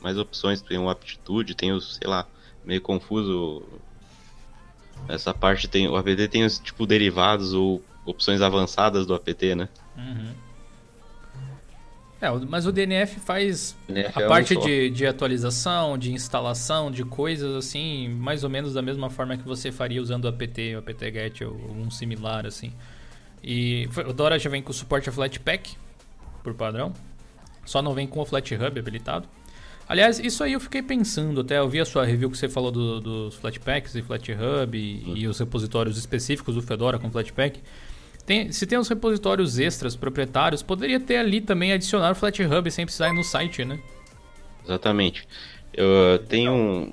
[0.00, 2.26] Mais opções, tem o aptitude, tem os, sei lá,
[2.64, 3.62] meio confuso.
[5.08, 5.88] Essa parte tem.
[5.88, 9.68] O APT tem os tipo derivados ou opções avançadas do APT, né?
[9.96, 10.34] Uhum.
[12.20, 16.90] É, mas o DNF faz DNF a é parte um de, de atualização, de instalação,
[16.90, 20.76] de coisas assim, mais ou menos da mesma forma que você faria usando o APT,
[20.76, 22.72] o apt-get ou um similar assim.
[23.42, 25.76] E o Dora já vem com suporte a Flatpak,
[26.42, 26.92] por padrão.
[27.64, 29.28] Só não vem com o FlatHub habilitado.
[29.88, 32.70] Aliás, isso aí eu fiquei pensando até, eu vi a sua review que você falou
[32.70, 37.60] do, dos Flatpaks e FlatHub e, e, os repositórios específicos do Fedora com Flatpak.
[38.24, 42.84] Tem, se tem os repositórios extras proprietários, poderia ter ali também adicionar o FlatHub sem
[42.84, 43.80] precisar ir no site, né?
[44.64, 45.26] Exatamente.
[45.72, 46.92] Eu tenho um,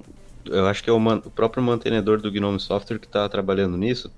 [0.49, 3.77] eu acho que é o, man, o próprio mantenedor do Gnome Software que está trabalhando
[3.77, 4.11] nisso,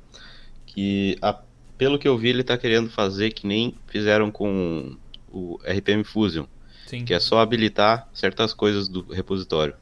[0.66, 1.38] que a,
[1.80, 4.96] pelo que eu vi ele está querendo fazer que nem fizeram com
[5.32, 6.46] o RPM Fusion
[6.86, 7.06] Sim.
[7.06, 9.76] que é só habilitar certas coisas do repositório.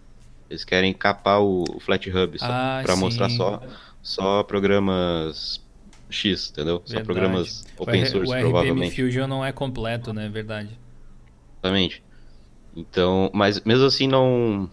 [0.49, 3.61] Eles querem capar o, o FlatHub ah, para mostrar só,
[4.01, 5.61] só programas
[6.09, 6.79] X, entendeu?
[6.79, 6.99] Verdade.
[6.99, 9.01] Só programas open source, o provavelmente.
[9.01, 10.29] O Fusion não é completo, né?
[10.29, 10.77] Verdade.
[11.53, 12.03] Exatamente.
[12.75, 14.69] Então, mas mesmo assim não,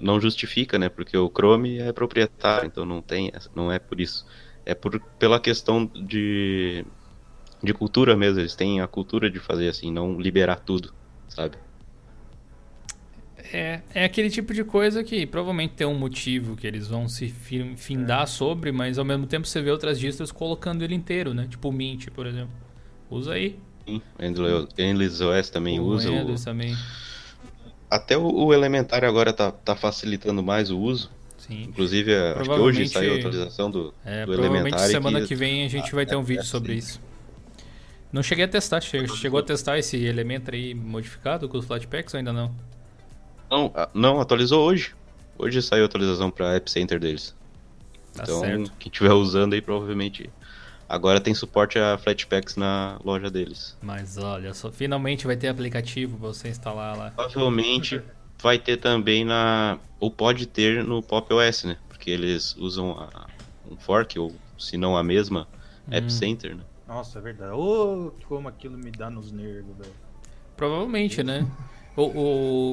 [0.00, 0.88] não justifica, né?
[0.88, 4.26] Porque o Chrome é proprietário, então não tem, não é por isso.
[4.70, 6.84] É por, pela questão de,
[7.62, 8.40] de cultura mesmo.
[8.40, 10.92] Eles têm a cultura de fazer assim, não liberar tudo
[11.30, 11.56] sabe?
[13.52, 17.28] É, é aquele tipo de coisa que provavelmente tem um motivo que eles vão se
[17.76, 18.26] findar é.
[18.26, 21.46] sobre, mas ao mesmo tempo você vê outras distros colocando ele inteiro, né?
[21.48, 22.52] Tipo o Mint, por exemplo.
[23.10, 23.58] Usa aí.
[23.86, 24.02] Sim,
[24.78, 26.12] Endless OS também o usa.
[26.12, 26.44] Endless o...
[26.44, 26.76] também.
[27.90, 31.10] Até o, o Elementar agora tá, tá facilitando mais o uso.
[31.50, 31.62] Sim.
[31.64, 34.92] Inclusive, acho que hoje saiu a atualização do, É, do provavelmente Elementary.
[34.92, 36.78] semana que- que vem a gente vai ter um é, vídeo é, sobre sim.
[36.78, 37.00] isso.
[38.12, 42.14] Não cheguei a testar, che- chegou a testar esse elemento aí modificado com os Flatpaks
[42.14, 42.54] ou ainda não?
[43.50, 44.94] Não, não, atualizou hoje.
[45.36, 47.34] Hoje saiu a atualização para App Center deles.
[48.14, 48.72] Tá então, certo.
[48.78, 50.30] quem estiver usando aí, provavelmente.
[50.88, 53.76] Agora tem suporte a Flatpaks na loja deles.
[53.82, 57.10] Mas olha, só finalmente vai ter aplicativo pra você instalar lá.
[57.10, 58.00] Provavelmente
[58.42, 59.78] vai ter também na.
[59.98, 61.76] Ou pode ter no Pop OS, né?
[61.88, 63.26] Porque eles usam a-
[63.70, 65.46] um fork, ou se não a mesma,
[65.90, 66.10] App Hum.
[66.10, 66.62] Center, né?
[66.88, 67.52] Nossa, é verdade.
[67.52, 69.92] Ô, como aquilo me dá nos nervos, velho.
[70.56, 71.46] Provavelmente, né?
[71.96, 72.02] O,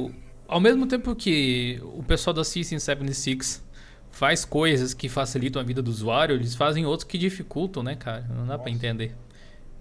[0.07, 0.11] o-
[0.47, 3.63] ao mesmo tempo que o pessoal da System 76
[4.11, 8.25] faz coisas que facilitam a vida do usuário, eles fazem outras que dificultam, né, cara?
[8.35, 9.15] Não dá pra entender.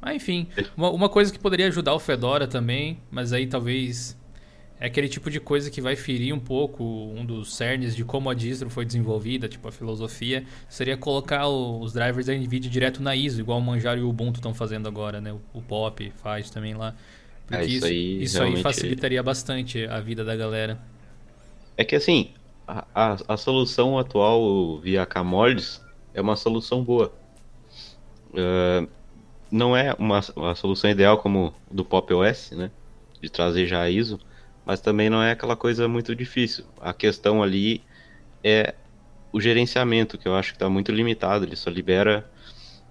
[0.00, 4.16] Mas enfim, uma, uma coisa que poderia ajudar o Fedora também, mas aí talvez
[4.78, 8.28] é aquele tipo de coisa que vai ferir um pouco um dos cernes de como
[8.28, 13.16] a distro foi desenvolvida, tipo a filosofia, seria colocar os drivers da NVIDIA direto na
[13.16, 15.34] ISO, igual o Manjaro e o Ubuntu estão fazendo agora, né?
[15.54, 16.94] O, Pop faz também lá.
[17.46, 20.78] Porque É, isso aí isso aí facilitaria bastante a vida da galera.
[21.76, 22.34] É que assim,
[22.66, 25.80] a, a, a solução atual via Kmolds
[26.12, 27.12] é uma solução boa.
[28.36, 28.86] Ah,
[29.50, 32.70] não é uma, uma solução ideal como do Pop OS, né?
[33.20, 34.20] De trazer já a ISO,
[34.66, 36.64] mas também não é aquela coisa muito difícil.
[36.80, 37.80] A questão ali
[38.42, 38.74] é
[39.32, 41.44] o gerenciamento, que eu acho que está muito limitado.
[41.44, 42.28] Ele só libera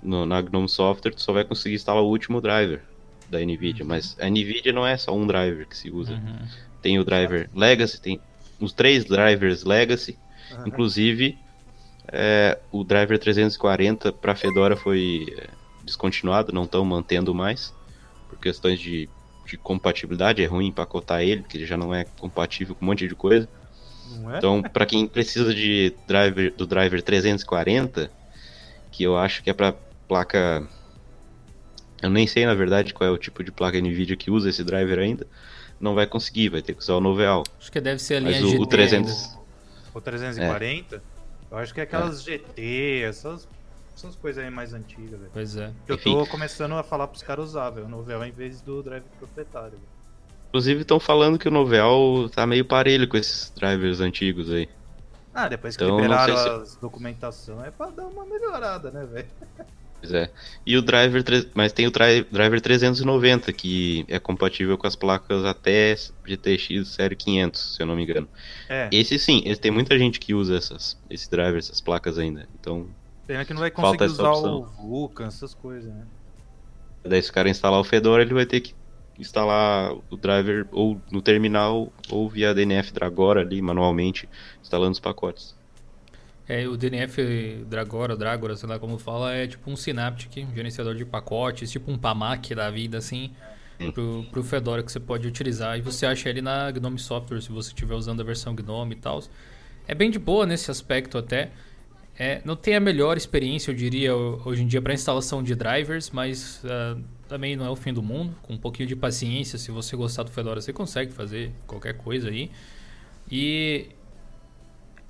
[0.01, 2.81] no, na GNOME Software, tu só vai conseguir instalar o último driver
[3.29, 3.83] da NVIDIA.
[3.83, 6.13] Mas a NVIDIA não é só um driver que se usa.
[6.13, 6.47] Uhum.
[6.81, 8.21] Tem o driver Legacy, tem
[8.57, 10.17] os três drivers Legacy,
[10.65, 11.37] inclusive
[12.07, 15.49] é, o driver 340 para Fedora foi é,
[15.83, 17.73] descontinuado, não estão mantendo mais
[18.29, 19.09] por questões de,
[19.45, 20.43] de compatibilidade.
[20.43, 23.47] É ruim empacotar ele, porque ele já não é compatível com um monte de coisa.
[24.17, 24.37] Não é?
[24.37, 28.11] Então, para quem precisa de driver do driver 340,
[28.91, 29.73] que eu acho que é para
[30.07, 30.67] placa
[32.01, 34.63] eu nem sei na verdade qual é o tipo de placa Nvidia que usa esse
[34.63, 35.25] driver ainda,
[35.79, 37.43] não vai conseguir, vai ter que usar o Noveal.
[37.59, 38.61] Acho que deve ser a linha Mas o, GT.
[38.61, 39.37] o 300
[39.93, 41.03] O 340?
[41.51, 43.47] Eu acho que é aquelas GT, essas,
[43.95, 45.31] essas coisas aí mais antigas, velho.
[45.31, 45.73] Pois é.
[45.87, 46.13] Eu Enfim.
[46.13, 47.85] tô começando a falar pros caras usar, velho.
[47.85, 49.95] O Novel em vez do drive proprietário, velho.
[50.49, 54.69] Inclusive estão falando que o Noveal tá meio parelho com esses drivers antigos aí.
[55.33, 59.27] Ah, depois que Então, liberaram se- as documentação é pra dar uma melhorada, né, velho?
[59.99, 60.31] Pois é.
[60.65, 64.95] E o driver, tre- mas tem o tri- driver 390 que é compatível com as
[64.95, 68.29] placas até GTX série 500, se eu não me engano.
[68.69, 72.47] É, Esse sim, esse, tem muita gente que usa essas, esse driver, essas placas ainda.
[72.59, 72.87] Então,
[73.25, 74.65] pena que não vai conseguir usar o opção.
[74.77, 76.05] Vulkan, essas coisas, né?
[77.07, 78.73] daí se o cara instalar o Fedora, ele vai ter que
[79.17, 84.27] instalar o driver ou no terminal ou via DNF Dragora ali manualmente,
[84.61, 85.55] instalando os pacotes.
[86.47, 90.93] É, o DNF Dragora, Dragora, sei lá como fala, é tipo um Synaptic, um gerenciador
[90.95, 93.31] de pacotes, tipo um PAMAC da vida, assim,
[93.79, 93.91] Sim.
[93.91, 95.77] pro, pro Fedora que você pode utilizar.
[95.77, 98.97] E você acha ele na Gnome Software, se você estiver usando a versão Gnome e
[98.97, 99.23] tal.
[99.87, 101.51] É bem de boa nesse aspecto até.
[102.17, 105.53] É, não tem a melhor experiência, eu diria, ho- hoje em dia para instalação de
[105.53, 106.97] drivers, mas ah,
[107.27, 108.33] também não é o fim do mundo.
[108.41, 112.29] Com um pouquinho de paciência, se você gostar do Fedora, você consegue fazer qualquer coisa
[112.29, 112.49] aí.
[113.29, 113.87] E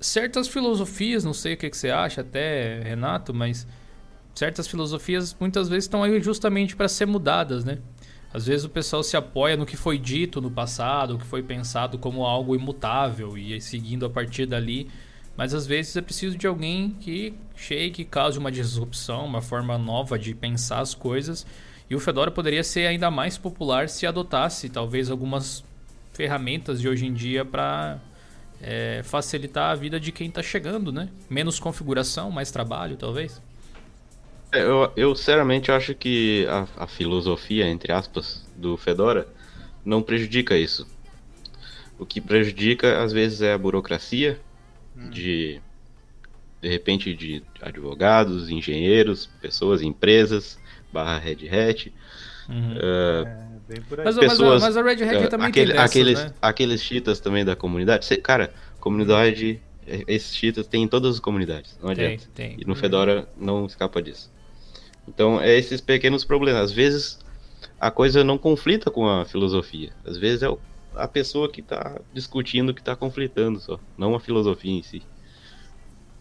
[0.00, 3.66] certas filosofias, não sei o que, que você acha até, Renato, mas
[4.34, 7.78] certas filosofias muitas vezes estão aí justamente para ser mudadas, né?
[8.34, 11.42] Às vezes o pessoal se apoia no que foi dito no passado, o que foi
[11.42, 14.90] pensado como algo imutável e seguindo a partir dali.
[15.36, 20.18] Mas às vezes é preciso de alguém que chegue, cause uma disrupção, uma forma nova
[20.18, 21.46] de pensar as coisas.
[21.88, 25.64] E o Fedora poderia ser ainda mais popular se adotasse talvez algumas
[26.12, 28.00] ferramentas de hoje em dia para
[28.60, 31.10] é, facilitar a vida de quem está chegando, né?
[31.28, 33.40] Menos configuração, mais trabalho, talvez.
[34.52, 35.14] É, Eu, eu
[35.76, 39.28] acho que a, a filosofia, entre aspas, do Fedora
[39.84, 40.86] não prejudica isso.
[41.98, 44.40] O que prejudica, às vezes, é a burocracia
[45.10, 45.60] de,
[46.60, 50.58] de repente, de advogados, engenheiros, pessoas, empresas,
[50.92, 51.92] barra Red Hat.
[52.48, 52.74] Uhum.
[52.76, 54.04] É, bem por aí.
[54.06, 56.34] Mas, mas a- pessoas, mas a Red Hat É, também aquele- tem dessas, aqueles, né?
[56.40, 58.04] aqueles cheaters também da comunidade.
[58.06, 62.24] Cê- cara, comunidade, é, esses cheaters tem em todas as comunidades, não Tem, adianta.
[62.34, 62.56] tem.
[62.58, 64.30] E no Fedora não escapa disso.
[65.08, 66.62] Então, é esses pequenos problemas.
[66.62, 67.18] Às vezes
[67.80, 69.92] a coisa não conflita com a filosofia.
[70.04, 70.58] Às vezes é o-
[70.96, 75.02] a pessoa que está discutindo que está conflitando só, não a filosofia em si.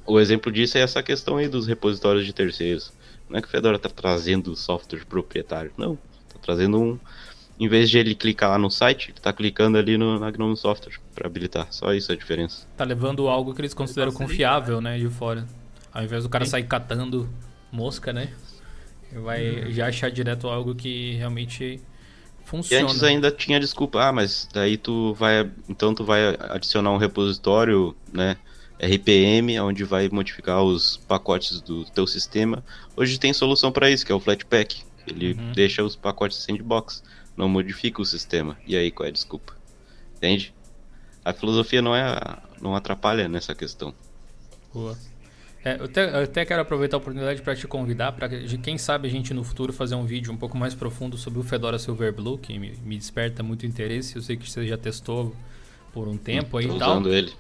[0.05, 2.93] O exemplo disso é essa questão aí dos repositórios de terceiros.
[3.27, 5.97] Não é que o Fedora está trazendo software proprietário, não.
[6.27, 6.99] Está trazendo um,
[7.59, 10.55] em vez de ele clicar lá no site, ele tá clicando ali no, na Gnome
[10.55, 11.67] Software para habilitar.
[11.71, 12.67] Só isso a diferença.
[12.77, 15.47] Tá levando algo que eles consideram confiável, né, de fora.
[15.91, 16.51] Ao invés do cara Sim.
[16.51, 17.27] sair catando
[17.71, 18.31] mosca, né?
[19.11, 21.81] Vai já achar direto algo que realmente
[22.45, 22.81] funciona.
[22.81, 26.97] E antes ainda tinha desculpa, ah, mas daí tu vai, então tu vai adicionar um
[26.97, 28.37] repositório, né,
[28.79, 32.63] RPM, onde vai modificar os pacotes do teu sistema.
[32.95, 34.83] Hoje tem solução para isso, que é o Flatpak.
[35.07, 35.51] Ele uhum.
[35.53, 37.03] deixa os pacotes sandbox
[37.35, 38.57] não modifica o sistema.
[38.65, 39.55] E aí qual é a desculpa?
[40.15, 40.53] Entende?
[41.23, 42.15] A filosofia não é
[42.61, 43.93] não atrapalha nessa questão.
[44.73, 44.97] Boa.
[45.65, 49.07] É, eu, até, eu, até, quero aproveitar a oportunidade para te convidar para quem sabe
[49.07, 52.37] a gente no futuro fazer um vídeo um pouco mais profundo sobre o Fedora Silverblue,
[52.37, 54.15] que me, me desperta muito interesse.
[54.15, 55.35] Eu sei que você já testou
[55.91, 56.91] por um tempo aí e tal.
[56.91, 57.33] usando ele.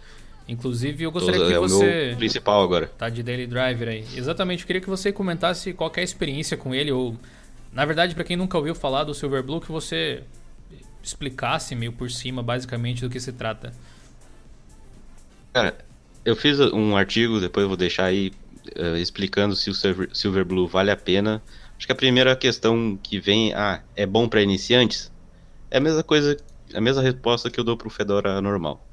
[0.47, 2.11] Inclusive, eu gostaria Tô, que é você.
[2.13, 2.87] O principal agora.
[2.87, 4.03] Tá de Daily Driver aí.
[4.15, 7.15] Exatamente, eu queria que você comentasse qual é a experiência com ele, ou
[7.71, 10.23] na verdade, para quem nunca ouviu falar do Silverblue, que você
[11.03, 13.71] explicasse meio por cima, basicamente, do que se trata.
[15.53, 15.77] Cara,
[16.25, 18.31] eu fiz um artigo, depois eu vou deixar aí
[18.77, 19.73] uh, explicando se o
[20.13, 21.41] Silverblue vale a pena.
[21.77, 25.11] Acho que a primeira questão que vem, ah, é bom para iniciantes?
[25.69, 26.35] É a mesma coisa,
[26.73, 28.83] a mesma resposta que eu dou pro Fedora normal.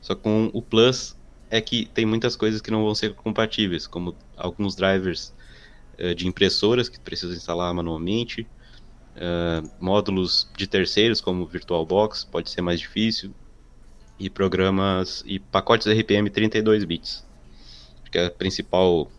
[0.00, 1.16] Só com o Plus
[1.50, 5.34] é que tem muitas coisas que não vão ser compatíveis, como alguns drivers
[5.98, 8.48] eh, de impressoras que precisa instalar manualmente,
[9.16, 13.34] uh, módulos de terceiros como VirtualBox pode ser mais difícil
[14.18, 17.24] e programas e pacotes RPM 32 bits.
[18.02, 19.10] Acho que é a principal.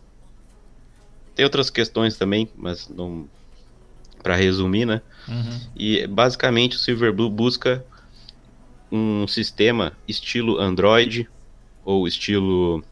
[1.34, 3.28] Tem outras questões também, mas não
[4.22, 5.00] para resumir, né?
[5.28, 5.60] Uhum.
[5.76, 7.84] E basicamente o Silverblue busca
[8.90, 11.28] um sistema estilo Android
[11.84, 12.82] ou estilo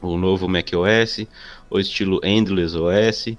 [0.00, 1.26] o novo macOS,
[1.70, 3.36] o estilo Endless OS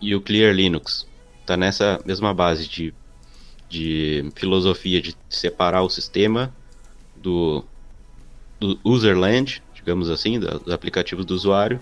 [0.00, 1.06] e o Clear Linux.
[1.46, 2.94] Tá nessa mesma base de,
[3.68, 6.54] de filosofia de separar o sistema
[7.22, 7.64] do,
[8.60, 11.80] do userland, digamos assim, dos aplicativos do usuário,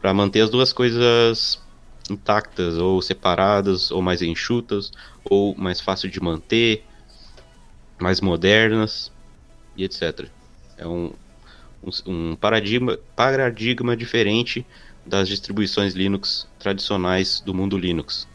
[0.00, 1.62] para manter as duas coisas
[2.10, 4.92] intactas ou separadas ou mais enxutas
[5.24, 6.84] ou mais fácil de manter,
[7.98, 9.12] mais modernas
[9.76, 10.28] e etc.
[10.76, 11.12] É um,
[12.06, 14.64] um, paradigma, paradigma diferente
[15.04, 18.28] das distribuições Linux tradicionais do mundo Linux.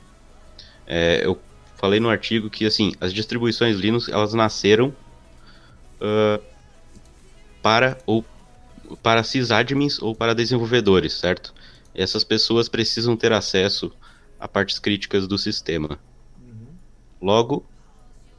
[0.88, 1.40] É, eu
[1.78, 4.94] falei no artigo que assim as distribuições Linux elas nasceram
[6.02, 6.42] uh,
[7.62, 8.26] para ou
[9.02, 11.54] para sysadmins ou para desenvolvedores, certo?
[11.96, 13.92] Essas pessoas precisam ter acesso
[14.40, 16.00] a partes críticas do sistema.
[16.42, 16.68] Uhum.
[17.22, 17.66] Logo,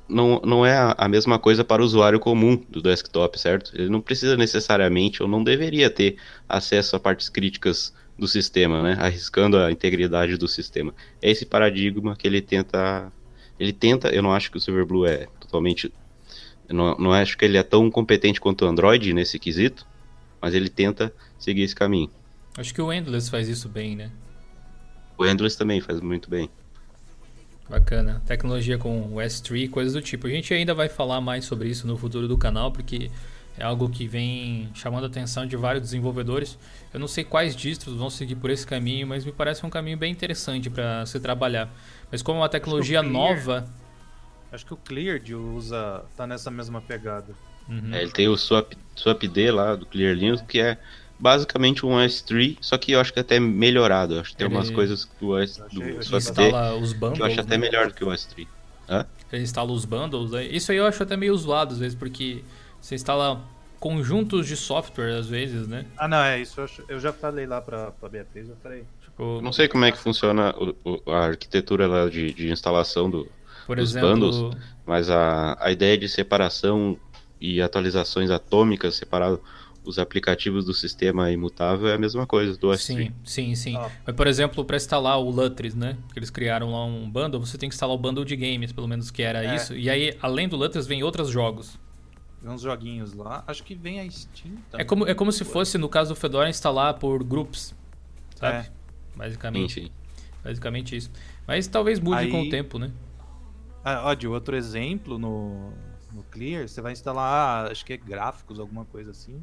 [0.08, 3.72] não, não é a, a, mesma coisa para o usuário comum do desktop, certo?
[3.74, 6.16] Ele não precisa necessariamente ou não deveria ter
[6.48, 8.96] acesso a partes críticas do sistema, né?
[9.00, 10.94] Arriscando a integridade do sistema.
[11.20, 13.10] É esse paradigma que ele tenta.
[13.58, 15.92] Ele tenta, eu não acho que o Silverblue é totalmente.
[16.68, 19.86] Eu não, não acho que ele é tão competente quanto o Android nesse quesito,
[20.40, 22.10] mas ele tenta seguir esse caminho.
[22.56, 24.10] Acho que o Endless faz isso bem, né?
[25.16, 26.50] O Endless também faz muito bem.
[27.68, 28.22] Bacana.
[28.26, 30.26] Tecnologia com o S3, coisas do tipo.
[30.26, 33.10] A gente ainda vai falar mais sobre isso no futuro do canal, porque
[33.56, 36.58] é algo que vem chamando a atenção de vários desenvolvedores.
[36.92, 39.96] Eu não sei quais distros vão seguir por esse caminho, mas me parece um caminho
[39.96, 41.72] bem interessante para se trabalhar.
[42.10, 43.68] Mas como é uma tecnologia Clear, nova.
[44.52, 46.04] Acho que o Cleared usa.
[46.16, 47.34] tá nessa mesma pegada.
[47.68, 47.94] Uhum.
[47.94, 50.78] É, ele tem o Swap, SwapD lá do Clear Linux, que é
[51.18, 54.14] basicamente um S3, só que eu acho que é até melhorado.
[54.14, 54.54] Eu acho que tem Ele...
[54.54, 57.58] umas coisas do, S, do achei, instala os bundles, que eu acho até né?
[57.58, 58.46] melhor do que o S3.
[58.88, 59.06] Hã?
[59.32, 60.32] Ele instala os bundles.
[60.32, 60.44] Né?
[60.46, 62.42] Isso aí eu acho até meio zoado às vezes, porque
[62.80, 63.40] você instala
[63.78, 65.86] conjuntos de software às vezes, né?
[65.96, 66.60] Ah, não, é isso.
[66.88, 68.84] Eu já falei lá pra, pra Beatriz, eu falei.
[69.02, 73.08] Tipo, não sei como é que funciona o, o, a arquitetura lá de, de instalação
[73.08, 73.28] do,
[73.66, 74.10] Por dos exemplo...
[74.10, 74.56] bundles,
[74.86, 76.98] mas a, a ideia de separação
[77.40, 79.40] e atualizações atômicas separado
[79.84, 82.78] os aplicativos do sistema imutável é a mesma coisa do S3.
[82.78, 83.76] Sim, sim, sim.
[83.76, 83.90] Ah.
[84.06, 85.98] Mas, por exemplo, para instalar o Lutris, né?
[86.12, 88.86] Que eles criaram lá um bundle, você tem que instalar o bundle de games, pelo
[88.86, 89.56] menos que era é.
[89.56, 89.74] isso.
[89.74, 91.78] E aí, além do Lutris, vem outros jogos.
[92.40, 93.42] Vem uns joguinhos lá.
[93.46, 94.84] Acho que vem a Steam também.
[94.84, 97.74] É como, é como se fosse, no caso do Fedora, instalar por groups.
[98.36, 98.58] Sabe?
[98.58, 98.70] É.
[99.16, 99.74] Basicamente.
[99.74, 99.90] Sim, sim.
[100.44, 101.10] Basicamente isso.
[101.46, 102.30] Mas talvez mude aí...
[102.30, 102.90] com o tempo, né?
[103.84, 105.72] Ah, ó, de outro exemplo no,
[106.12, 109.42] no Clear, você vai instalar, acho que é gráficos, alguma coisa assim.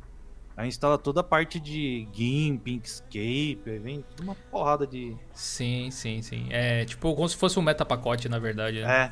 [0.55, 5.15] Aí instala toda a parte de GIMP, Inkscape, aí vem uma porrada de.
[5.33, 6.47] Sim, sim, sim.
[6.49, 8.81] É tipo como se fosse um metapacote, na verdade.
[8.81, 9.05] Né?
[9.05, 9.11] É.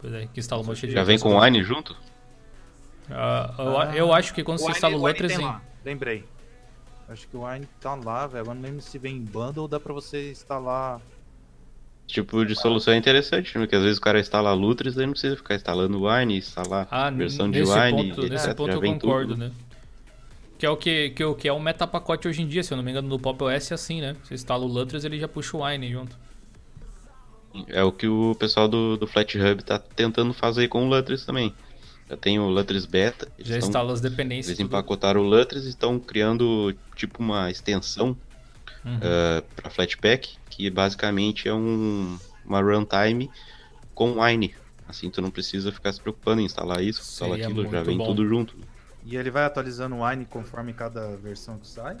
[0.00, 0.94] Pois é, que instala um monte de.
[0.94, 1.92] Já vem com o Wine junto?
[1.92, 5.38] Uh, eu, ah, eu, acho que quando você instala o Letras.
[5.38, 5.54] Em...
[5.84, 6.24] Lembrei.
[7.10, 8.40] Acho que o Wine tá lá, velho.
[8.40, 10.98] Agora não lembro se vem em bundle ou dá pra você instalar
[12.06, 13.64] tipo de solução é interessante, né?
[13.64, 17.10] porque às vezes o cara instala Lutris e não precisa ficar instalando Wine, instalar Ah,
[17.10, 18.30] versão de Wine, ponto, etc.
[18.32, 19.38] nesse ponto eu concordo, tudo.
[19.44, 19.50] né?
[20.58, 22.76] Que é o que, que, o- que é um metapacote hoje em dia, se eu
[22.76, 24.14] não me engano, no Pop OS é assim, né?
[24.22, 26.16] Você instala o Lutris, ele já puxa o Wine junto.
[27.68, 31.24] É o que o pessoal do, do Flat Hub tá tentando fazer com o Lutris
[31.24, 31.54] também.
[32.10, 34.48] Já tem o Lutris Beta, Já instala as dependências.
[34.48, 34.66] Eles tudo.
[34.66, 38.16] empacotaram o Lutris e estão criando tipo uma extensão
[38.84, 38.98] Uhum.
[39.56, 43.30] para Flatpak, que basicamente é um, uma runtime
[43.94, 44.54] com Wine.
[44.86, 47.96] Assim tu não precisa ficar se preocupando em instalar isso, instalar Seria aquilo, já vem
[47.96, 48.04] bom.
[48.06, 48.54] tudo junto.
[49.06, 51.96] E ele vai atualizando o Wine conforme cada versão que sai?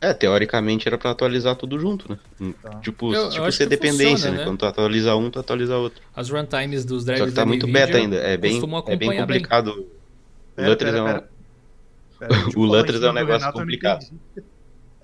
[0.00, 2.18] É, teoricamente era pra atualizar tudo junto, né?
[2.40, 2.70] Hum, Tá.
[2.80, 4.38] Tipo, Eu- eu tipo acho ser dependência, funciona, né?
[4.38, 4.44] né?
[4.44, 6.02] Quando tu atualiza um, tu atualiza outro.
[6.14, 9.08] As runtimes dos Só drivers que tá da muito beta ainda, é bem, é bem
[9.08, 9.18] bem.
[9.20, 9.68] complicado.
[9.70, 9.86] O
[10.54, 11.30] Pera, Lutris pera, é um- pera.
[12.56, 14.06] O em é um cima do negócio eu complicado.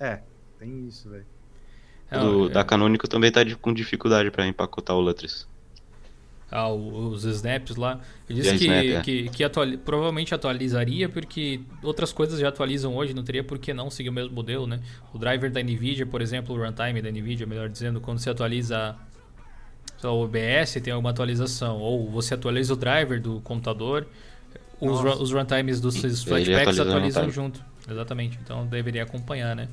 [0.02, 0.20] É,
[0.58, 1.24] tem isso, velho.
[2.10, 5.46] Do- é- Da Canonical também tá de- com dificuldade pra empacotar o Lutris.
[6.50, 7.98] Ah, os snaps lá.
[8.28, 9.00] Eu E disse que, snap, é.
[9.00, 13.72] que, que atuali- provavelmente atualizaria, porque outras coisas já atualizam hoje, não teria por que
[13.72, 14.80] não seguir o mesmo modelo, né?
[15.14, 18.94] O driver da NVIDIA, por exemplo, o runtime da NVIDIA, melhor dizendo, quando você atualiza
[20.02, 24.06] lá, o OBS, tem alguma atualização, ou você atualiza o driver do computador,
[24.78, 26.04] os, run- os runtimes dos Ele
[26.80, 27.64] o atualizam junto.
[27.90, 29.68] Exatamente, então deveria acompanhar, né?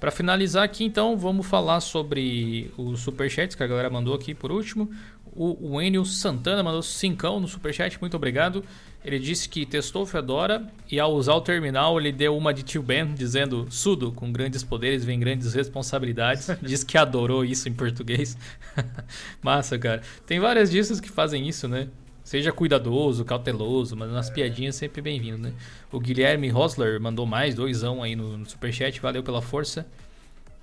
[0.00, 4.52] Para finalizar aqui, então, vamos falar sobre os superchats que a galera mandou aqui por
[4.52, 4.90] último.
[5.36, 8.64] O, o Enio Santana mandou cincão no superchat, muito obrigado.
[9.04, 12.62] Ele disse que testou o Fedora e ao usar o terminal ele deu uma de
[12.62, 16.48] Tio Ben dizendo Sudo, com grandes poderes vem grandes responsabilidades.
[16.62, 18.36] Diz que adorou isso em português.
[19.42, 20.02] Massa, cara.
[20.26, 21.88] Tem várias discos que fazem isso, né?
[22.24, 25.52] Seja cuidadoso, cauteloso, mas nas piadinhas sempre bem-vindo, né?
[25.92, 29.86] O Guilherme Rosler mandou mais doisão aí no, no superchat, valeu pela força.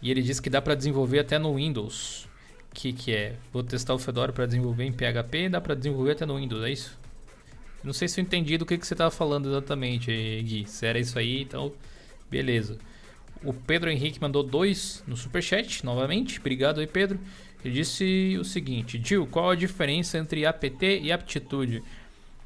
[0.02, 2.28] E ele disse que dá pra desenvolver até no Windows.
[2.74, 3.36] Que que é?
[3.54, 6.72] Vou testar o Fedora pra desenvolver em PHP, dá pra desenvolver até no Windows, é
[6.72, 7.00] isso?
[7.84, 10.66] Não sei se eu entendi do que, que você tava falando exatamente, Gui.
[10.68, 11.72] Se era isso aí, então
[12.30, 12.80] beleza.
[13.44, 16.40] O Pedro Henrique mandou dois no superchat, novamente.
[16.40, 17.20] Obrigado aí, Pedro.
[17.64, 21.84] Ele disse o seguinte: Gil, qual a diferença entre APT e aptitude?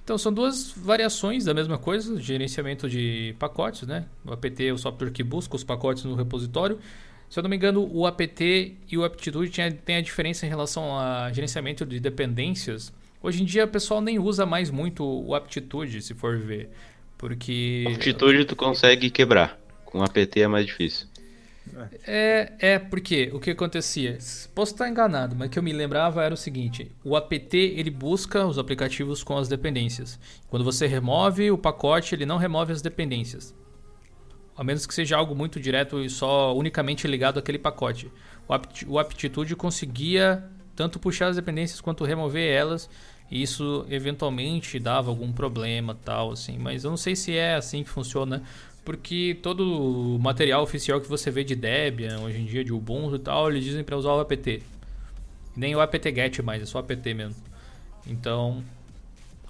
[0.03, 4.05] Então, são duas variações da mesma coisa, gerenciamento de pacotes, né?
[4.23, 6.77] O APT é o software que busca os pacotes no repositório.
[7.27, 9.51] Se eu não me engano, o APT e o Aptitude
[9.83, 12.93] tem a diferença em relação a gerenciamento de dependências.
[13.21, 16.69] Hoje em dia, o pessoal nem usa mais muito o Aptitude, se for ver.
[17.17, 17.85] Porque.
[17.87, 19.59] Altitude tu consegue quebrar.
[19.85, 21.07] Com APT é mais difícil.
[22.05, 24.17] É, é, porque o que acontecia?
[24.53, 27.89] Posso estar enganado, mas o que eu me lembrava era o seguinte: o apt ele
[27.89, 30.19] busca os aplicativos com as dependências.
[30.49, 33.53] Quando você remove o pacote, ele não remove as dependências.
[34.55, 38.09] A menos que seja algo muito direto e só unicamente ligado àquele pacote.
[38.47, 42.89] O, apt, o Aptitude conseguia tanto puxar as dependências quanto remover elas.
[43.29, 46.57] E isso eventualmente dava algum problema tal, assim.
[46.57, 48.43] Mas eu não sei se é assim que funciona.
[48.85, 53.15] Porque todo o material oficial que você vê de Debian, hoje em dia de Ubuntu
[53.15, 54.61] e tal, eles dizem para usar o apt.
[55.55, 57.35] Nem o apt-get mais, é só apt mesmo.
[58.05, 58.63] Então,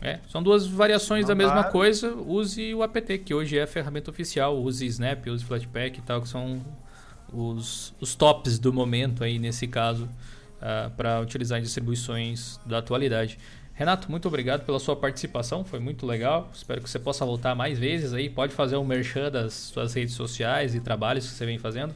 [0.01, 1.69] é, são duas variações da Não mesma dá.
[1.69, 2.13] coisa.
[2.13, 4.57] Use o apt, que hoje é a ferramenta oficial.
[4.57, 6.63] Use Snap, use Flatpak e tal, que são
[7.33, 10.09] os, os tops do momento aí nesse caso
[10.95, 13.37] para utilizar em distribuições da atualidade.
[13.75, 16.49] Renato, muito obrigado pela sua participação, foi muito legal.
[16.53, 18.29] Espero que você possa voltar mais vezes aí.
[18.29, 21.93] Pode fazer um merchan das suas redes sociais e trabalhos que você vem fazendo.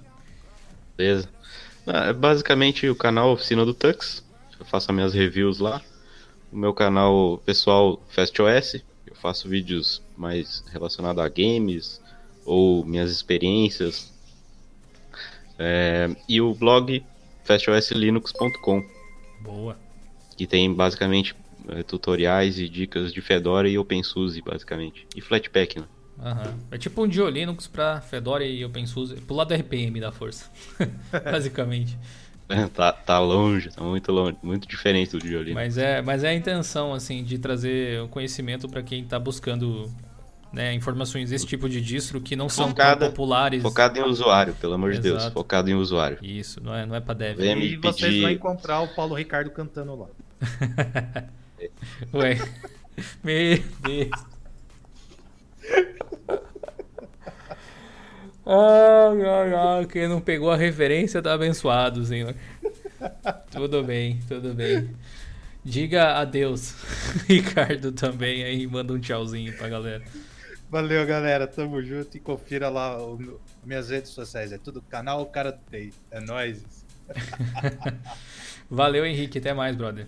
[0.98, 1.30] Beleza?
[1.88, 4.22] Ah, é basicamente o canal Oficina do Tux.
[4.60, 5.82] Eu faço as minhas reviews lá.
[6.52, 8.84] O meu canal pessoal FastOS.
[9.08, 12.02] Eu faço vídeos mais relacionados a games
[12.46, 14.12] ou minhas experiências.
[15.58, 17.02] É, e o blog
[17.46, 18.86] fastoslinux.com,
[19.42, 19.78] Boa.
[20.38, 21.36] que tem basicamente
[21.72, 25.08] é, tutoriais e dicas de Fedora e OpenSUSE, basicamente.
[25.16, 25.86] E Flatpak, né?
[26.22, 26.54] Aham.
[26.72, 30.50] É tipo um Dio Linux pra Fedora e OpenSUSE, pro lado da RPM da força.
[31.24, 31.98] Basicamente.
[32.74, 35.54] Tá, tá longe, tá muito longe, muito diferente do Diolino.
[35.54, 39.88] Mas é, mas é a intenção, assim, de trazer o conhecimento para quem tá buscando
[40.52, 43.62] né, informações desse tipo de distro que não são Focada- tão populares.
[43.62, 45.34] Focado em usuário, pelo amor de Deus, Exato.
[45.36, 46.18] focado em usuário.
[46.24, 47.38] Isso, não é, não é pra dev.
[47.38, 50.08] Vem E vocês vão encontrar o Paulo Ricardo cantando lá.
[52.14, 52.38] Ué.
[53.24, 54.10] Meu Deus.
[58.46, 59.86] Ai, ai, ai.
[59.86, 62.36] Quem não pegou a referência tá abençoado, senhor.
[63.52, 64.90] Tudo bem, tudo bem.
[65.64, 66.74] Diga adeus,
[67.28, 68.66] Ricardo, também aí.
[68.66, 70.04] Manda um tchauzinho pra galera.
[70.70, 71.46] Valeu, galera.
[71.48, 74.52] Tamo junto e confira lá o minhas redes sociais.
[74.52, 75.94] É tudo canal Cara do TI.
[76.10, 76.64] É nóis.
[78.70, 79.40] Valeu, Henrique.
[79.40, 80.08] Até mais, brother.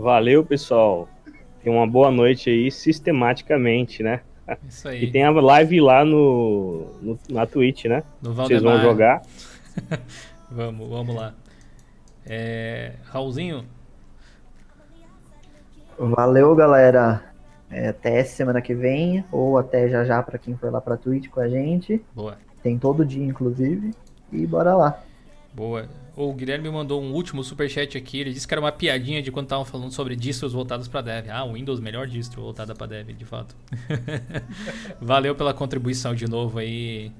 [0.00, 1.08] Valeu, pessoal.
[1.62, 4.20] Tenha uma boa noite aí, sistematicamente, né?
[4.68, 5.04] Isso aí.
[5.04, 8.02] E tem a live lá no, no na Twitch, né?
[8.22, 9.22] No Vocês vão jogar.
[10.50, 11.34] vamos, vamos lá.
[12.26, 13.64] É, Raulzinho,
[16.00, 17.22] Valeu, galera.
[17.70, 21.28] É, até semana que vem, ou até já já pra quem for lá pra Twitch
[21.28, 22.02] com a gente.
[22.14, 22.38] boa.
[22.62, 23.90] Tem todo dia, inclusive.
[24.32, 25.02] E bora lá.
[25.54, 25.86] Boa.
[26.22, 28.20] O Guilherme mandou um último superchat aqui.
[28.20, 31.30] Ele disse que era uma piadinha de quando estavam falando sobre distros voltados para dev.
[31.30, 33.56] Ah, o Windows, melhor distro voltada para dev, de fato.
[35.00, 37.10] Valeu pela contribuição de novo aí,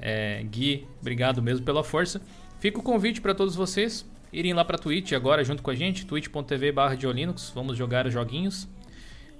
[0.00, 0.86] é, Gui.
[1.02, 2.20] Obrigado mesmo pela força.
[2.58, 6.04] Fica o convite para todos vocês irem lá para Twitch agora junto com a gente,
[6.04, 6.96] twitch.tv barra.
[7.54, 8.68] Vamos jogar joguinhos.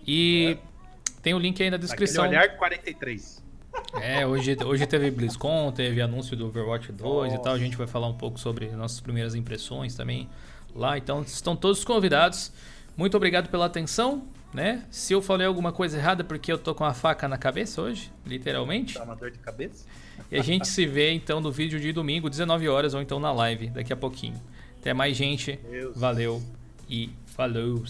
[0.06, 0.56] E
[1.22, 2.24] tem o link aí na descrição.
[2.24, 3.45] Aquele olhar 43.
[4.00, 7.54] É, hoje, hoje teve BlizzCon, teve anúncio do Overwatch 2 e tal.
[7.54, 10.28] A gente vai falar um pouco sobre nossas primeiras impressões também
[10.74, 10.98] lá.
[10.98, 12.52] Então, estão todos convidados.
[12.96, 14.84] Muito obrigado pela atenção, né?
[14.90, 18.12] Se eu falei alguma coisa errada, porque eu tô com a faca na cabeça hoje,
[18.24, 18.94] literalmente.
[18.94, 19.86] Dá uma dor de cabeça?
[20.30, 23.32] E a gente se vê então no vídeo de domingo, 19 horas, ou então na
[23.32, 24.40] live daqui a pouquinho.
[24.80, 25.58] Até mais, gente.
[25.94, 26.42] Valeu
[26.88, 27.84] e falou!